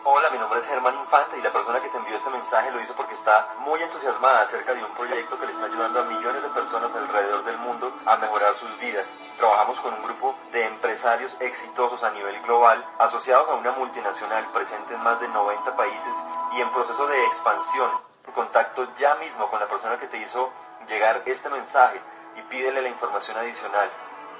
[0.03, 2.81] Hola, mi nombre es Germán Infante y la persona que te envió este mensaje lo
[2.81, 6.43] hizo porque está muy entusiasmada acerca de un proyecto que le está ayudando a millones
[6.43, 9.19] de personas alrededor del mundo a mejorar sus vidas.
[9.37, 14.95] Trabajamos con un grupo de empresarios exitosos a nivel global, asociados a una multinacional presente
[14.95, 16.15] en más de 90 países
[16.55, 17.91] y en proceso de expansión.
[18.35, 20.51] Contacto ya mismo con la persona que te hizo
[20.89, 22.01] llegar este mensaje
[22.37, 23.91] y pídele la información adicional.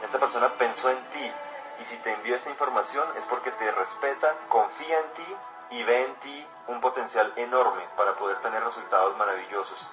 [0.03, 1.33] Esta persona pensó en ti
[1.81, 5.37] y si te envío esta información es porque te respeta, confía en ti
[5.71, 9.89] y ve en ti un potencial enorme para poder tener resultados maravillosos.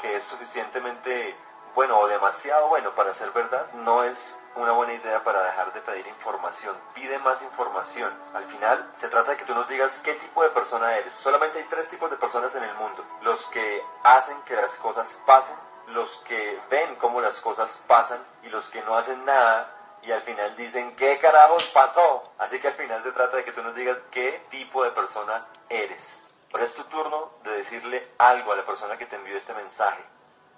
[0.00, 1.36] Que es suficientemente
[1.74, 5.82] bueno o demasiado bueno para ser verdad, no es una buena idea para dejar de
[5.82, 6.74] pedir información.
[6.94, 8.10] Pide más información.
[8.34, 11.12] Al final, se trata de que tú nos digas qué tipo de persona eres.
[11.12, 13.04] Solamente hay tres tipos de personas en el mundo.
[13.22, 15.56] Los que hacen que las cosas pasen,
[15.88, 19.75] los que ven cómo las cosas pasan y los que no hacen nada
[20.06, 22.32] y al final dicen, ¿qué carajos pasó?
[22.38, 25.46] Así que al final se trata de que tú nos digas qué tipo de persona
[25.68, 26.22] eres.
[26.52, 30.02] Ahora es tu turno de decirle algo a la persona que te envió este mensaje.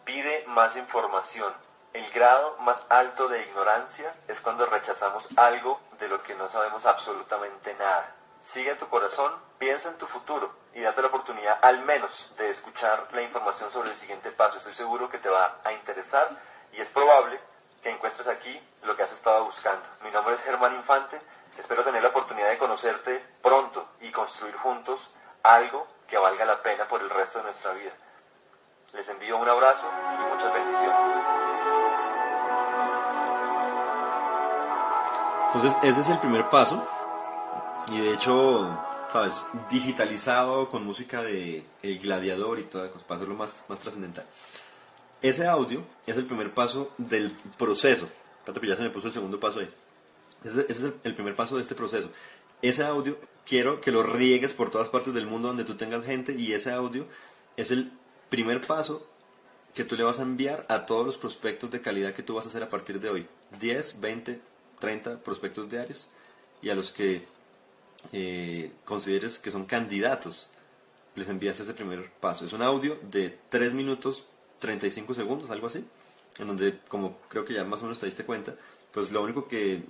[0.05, 1.55] Pide más información.
[1.95, 6.85] El grado más alto de ignorancia es cuando rechazamos algo de lo que no sabemos
[6.85, 8.15] absolutamente nada.
[8.41, 13.09] Sigue tu corazón, piensa en tu futuro y date la oportunidad al menos de escuchar
[13.13, 14.59] la información sobre el siguiente paso.
[14.59, 16.29] Estoy seguro que te va a interesar
[16.73, 17.41] y es probable
[17.83, 19.87] que encuentres aquí lo que has estado buscando.
[20.03, 21.21] Mi nombre es Germán Infante,
[21.59, 25.11] espero tener la oportunidad de conocerte pronto y construir juntos
[25.43, 27.93] algo que valga la pena por el resto de nuestra vida.
[28.95, 31.19] Les envío un abrazo y muchas bendiciones.
[35.47, 36.87] Entonces, ese es el primer paso
[37.89, 38.69] y de hecho,
[39.11, 44.27] sabes, digitalizado con música de El Gladiador y toda cosa, para hacerlo más, más trascendental.
[45.21, 48.09] Ese audio es el primer paso del proceso.
[48.47, 49.71] Pato, ya se me puso el segundo paso ahí.
[50.45, 52.11] Ese, ese es el, primer paso de este proceso.
[52.63, 56.35] Ese audio quiero que lo riegues por todas partes del mundo donde tú tengas gente
[56.35, 57.07] y ese audio
[57.57, 57.91] es el
[58.29, 59.09] primer paso
[59.75, 62.47] que tú le vas a enviar a todos los prospectos de calidad que tú vas
[62.47, 63.27] a hacer a partir de hoy.
[63.59, 64.41] 10, 20,
[64.79, 66.09] 30 prospectos diarios
[66.63, 67.27] y a los que
[68.13, 70.51] eh, consideres que son candidatos,
[71.17, 72.45] les envías ese primer paso.
[72.45, 74.25] Es un audio de 3 minutos
[74.59, 75.85] 35 segundos, algo así,
[76.39, 78.55] en donde, como creo que ya más o menos te diste cuenta,
[78.93, 79.83] pues lo único que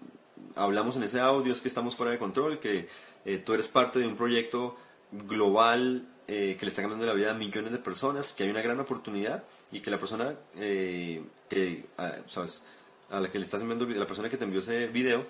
[0.55, 2.89] hablamos en ese audio es que estamos fuera de control, que
[3.25, 4.77] eh, tú eres parte de un proyecto
[5.11, 8.63] global eh, que le está cambiando la vida a millones de personas, que hay una
[8.63, 11.87] gran oportunidad y que la persona que,
[12.27, 12.63] ¿sabes?
[13.11, 15.25] a la que le estás enviando, la persona que te envió ese video,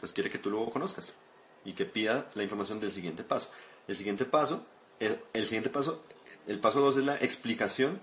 [0.00, 1.12] pues quiere que tú lo conozcas
[1.64, 3.50] y que pida la información del siguiente paso.
[3.86, 4.64] El siguiente paso,
[4.98, 6.02] el, siguiente paso,
[6.50, 8.00] el paso 2 es la explicación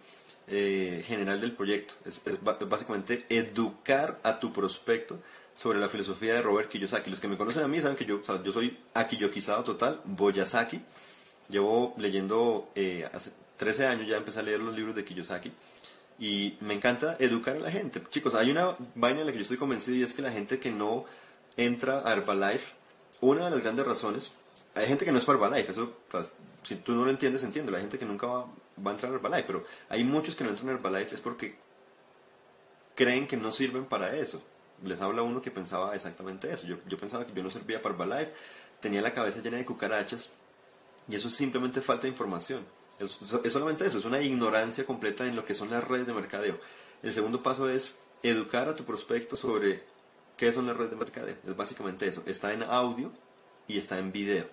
[0.47, 1.95] eh, general del proyecto.
[2.05, 5.19] Es, básicamente educar a tu prospecto
[5.53, 7.11] sobre la filosofía de Robert Kiyosaki.
[7.11, 10.79] Los que me conocen a mí saben que yo, yo soy akiyokizado total, Boyasaki.
[11.49, 15.51] Llevo leyendo eh, hace 13 años, ya empecé a leer los libros de Kiyosaki.
[16.17, 18.01] Y me encanta educar a la gente.
[18.09, 20.57] Chicos, hay una vaina en la que yo estoy convencido y es que la gente
[20.57, 21.03] que no
[21.57, 22.75] entra a Herbalife
[23.19, 24.31] una de las grandes razones,
[24.73, 26.31] hay gente que no es para Herbalife, eso, pues,
[26.67, 28.45] si tú no lo entiendes, entiendo, hay gente que nunca va,
[28.85, 31.55] a entrar a Herbalife, pero hay muchos que no entran a Herbalife es porque
[32.95, 34.41] creen que no sirven para eso.
[34.83, 36.67] Les habla uno que pensaba exactamente eso.
[36.67, 38.33] Yo, yo pensaba que yo no servía para Herbalife,
[38.79, 40.29] tenía la cabeza llena de cucarachas
[41.07, 42.65] y eso es simplemente falta de información.
[42.99, 46.13] Es, es, solamente eso, es una ignorancia completa en lo que son las redes de
[46.13, 46.59] mercadeo.
[47.01, 49.83] El segundo paso es educar a tu prospecto sobre
[50.37, 51.35] ¿Qué son las redes de mercadeo?
[51.45, 52.21] Es básicamente eso.
[52.27, 53.11] Está en audio
[53.67, 54.47] y está en video.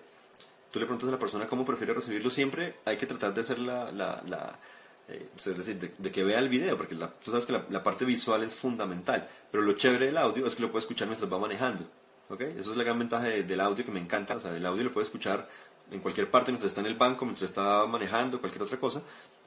[0.75, 2.29] Tú le preguntas a la persona cómo prefiere recibirlo.
[2.29, 3.93] Siempre hay que tratar de hacer la...
[3.93, 4.59] la,
[5.07, 8.43] eh, es decir, de, que vea el video, porque tú sabes que la, parte visual
[8.43, 9.25] es fundamental.
[9.49, 11.89] Pero lo chévere del audio es que lo puede escuchar mientras va manejando.
[12.27, 12.57] ¿okay?
[12.59, 14.35] Eso es la gran ventaja del audio que me encanta.
[14.35, 15.47] O sea, el audio lo puede escuchar
[15.91, 19.01] en cualquier parte mientras está en el banco, mientras está manejando, cualquier otra cosa.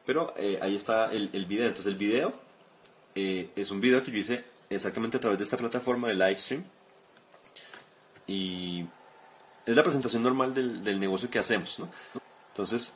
[0.07, 1.66] Pero eh, ahí está el, el, video.
[1.66, 2.33] Entonces el video
[3.14, 6.64] eh, es un video que yo hice exactamente a través de esta plataforma de Livestream.
[8.26, 8.87] Y
[9.69, 11.91] es la presentación normal del, del negocio que hacemos, ¿no?
[12.49, 12.95] Entonces...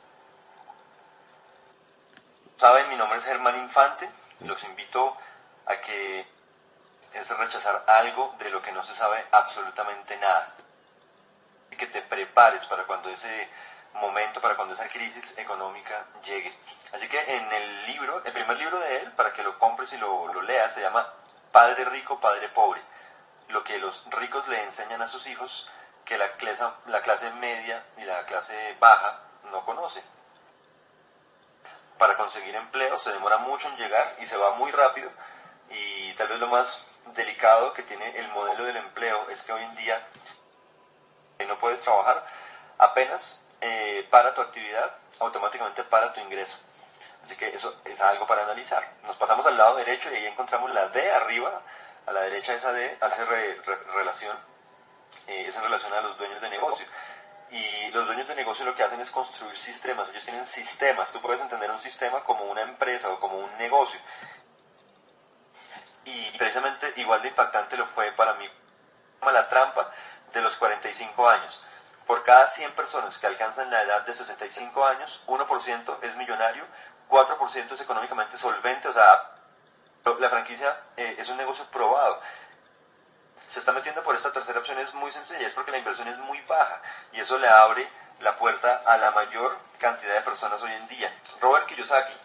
[2.57, 4.09] Saben, mi nombre es Germán Infante.
[4.39, 5.15] Los invito
[5.67, 6.25] a que
[7.13, 10.55] es rechazar algo de lo que no se sabe absolutamente nada.
[11.69, 13.49] Y que te prepares para cuando ese
[13.93, 16.57] momento, para cuando esa crisis económica llegue.
[16.91, 19.97] Así que en el libro, el primer libro de él, para que lo compres y
[19.97, 21.07] lo, lo leas, se llama
[21.51, 22.81] padre rico, padre pobre.
[23.49, 25.69] Lo que los ricos le enseñan a sus hijos
[26.05, 29.19] que la clase, la clase media y la clase baja
[29.51, 30.03] no conoce.
[31.97, 35.09] Para conseguir empleo se demora mucho en llegar y se va muy rápido
[35.69, 36.85] y tal vez lo más
[37.15, 40.07] delicado que tiene el modelo del empleo es que hoy en día
[41.47, 42.25] no puedes trabajar
[42.77, 46.57] apenas eh, para tu actividad, automáticamente para tu ingreso.
[47.23, 48.85] Así que eso es algo para analizar.
[49.03, 51.61] Nos pasamos al lado derecho y ahí encontramos la D arriba,
[52.05, 53.25] a la derecha esa D hace
[53.95, 54.37] relación,
[55.27, 56.85] eh, es en relación a los dueños de negocio.
[57.51, 61.21] Y los dueños de negocio lo que hacen es construir sistemas, ellos tienen sistemas, tú
[61.21, 63.99] puedes entender un sistema como una empresa o como un negocio.
[66.05, 68.49] Y precisamente igual de impactante lo fue para mí
[69.31, 69.91] la trampa
[70.33, 71.61] de los 45 años.
[72.07, 76.65] Por cada 100 personas que alcanzan la edad de 65 años, 1% es millonario,
[77.09, 79.29] 4% es económicamente solvente, o sea,
[80.19, 82.19] la franquicia eh, es un negocio probado.
[83.53, 86.17] Se está metiendo por esta tercera opción, es muy sencilla, es porque la inversión es
[86.17, 86.81] muy baja
[87.11, 87.87] y eso le abre
[88.19, 91.13] la puerta a la mayor cantidad de personas hoy en día.
[91.39, 92.15] Robert Kiyosaki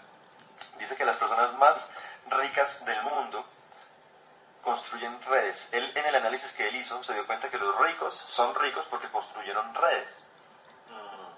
[0.78, 1.86] dice que las personas más
[2.30, 3.44] ricas del mundo
[4.62, 5.68] construyen redes.
[5.72, 8.86] Él en el análisis que él hizo se dio cuenta que los ricos son ricos
[8.88, 10.08] porque construyeron redes.
[10.88, 11.28] Mm.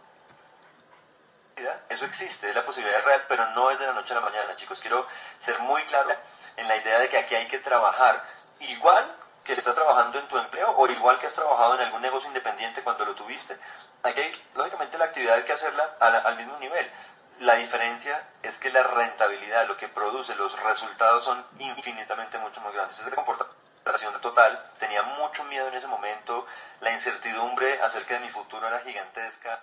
[1.89, 4.55] Eso existe, es la posibilidad real, pero no es de la noche a la mañana,
[4.55, 4.79] chicos.
[4.79, 5.05] Quiero
[5.41, 6.11] ser muy claro
[6.57, 8.23] en la idea de que aquí hay que trabajar
[8.61, 9.17] igual
[9.55, 12.83] que estás trabajando en tu empleo o igual que has trabajado en algún negocio independiente
[12.83, 13.59] cuando lo tuviste.
[14.03, 16.91] Aquí hay, lógicamente, la actividad hay que hacerla al, mismo nivel.
[17.41, 22.73] La diferencia es que la rentabilidad, lo que produce, los resultados son infinitamente mucho más
[22.73, 22.99] grandes.
[22.99, 23.11] Es de
[24.21, 24.65] total.
[24.79, 26.47] Tenía mucho miedo en ese momento.
[26.81, 29.61] La incertidumbre acerca de mi futuro era gigantesca.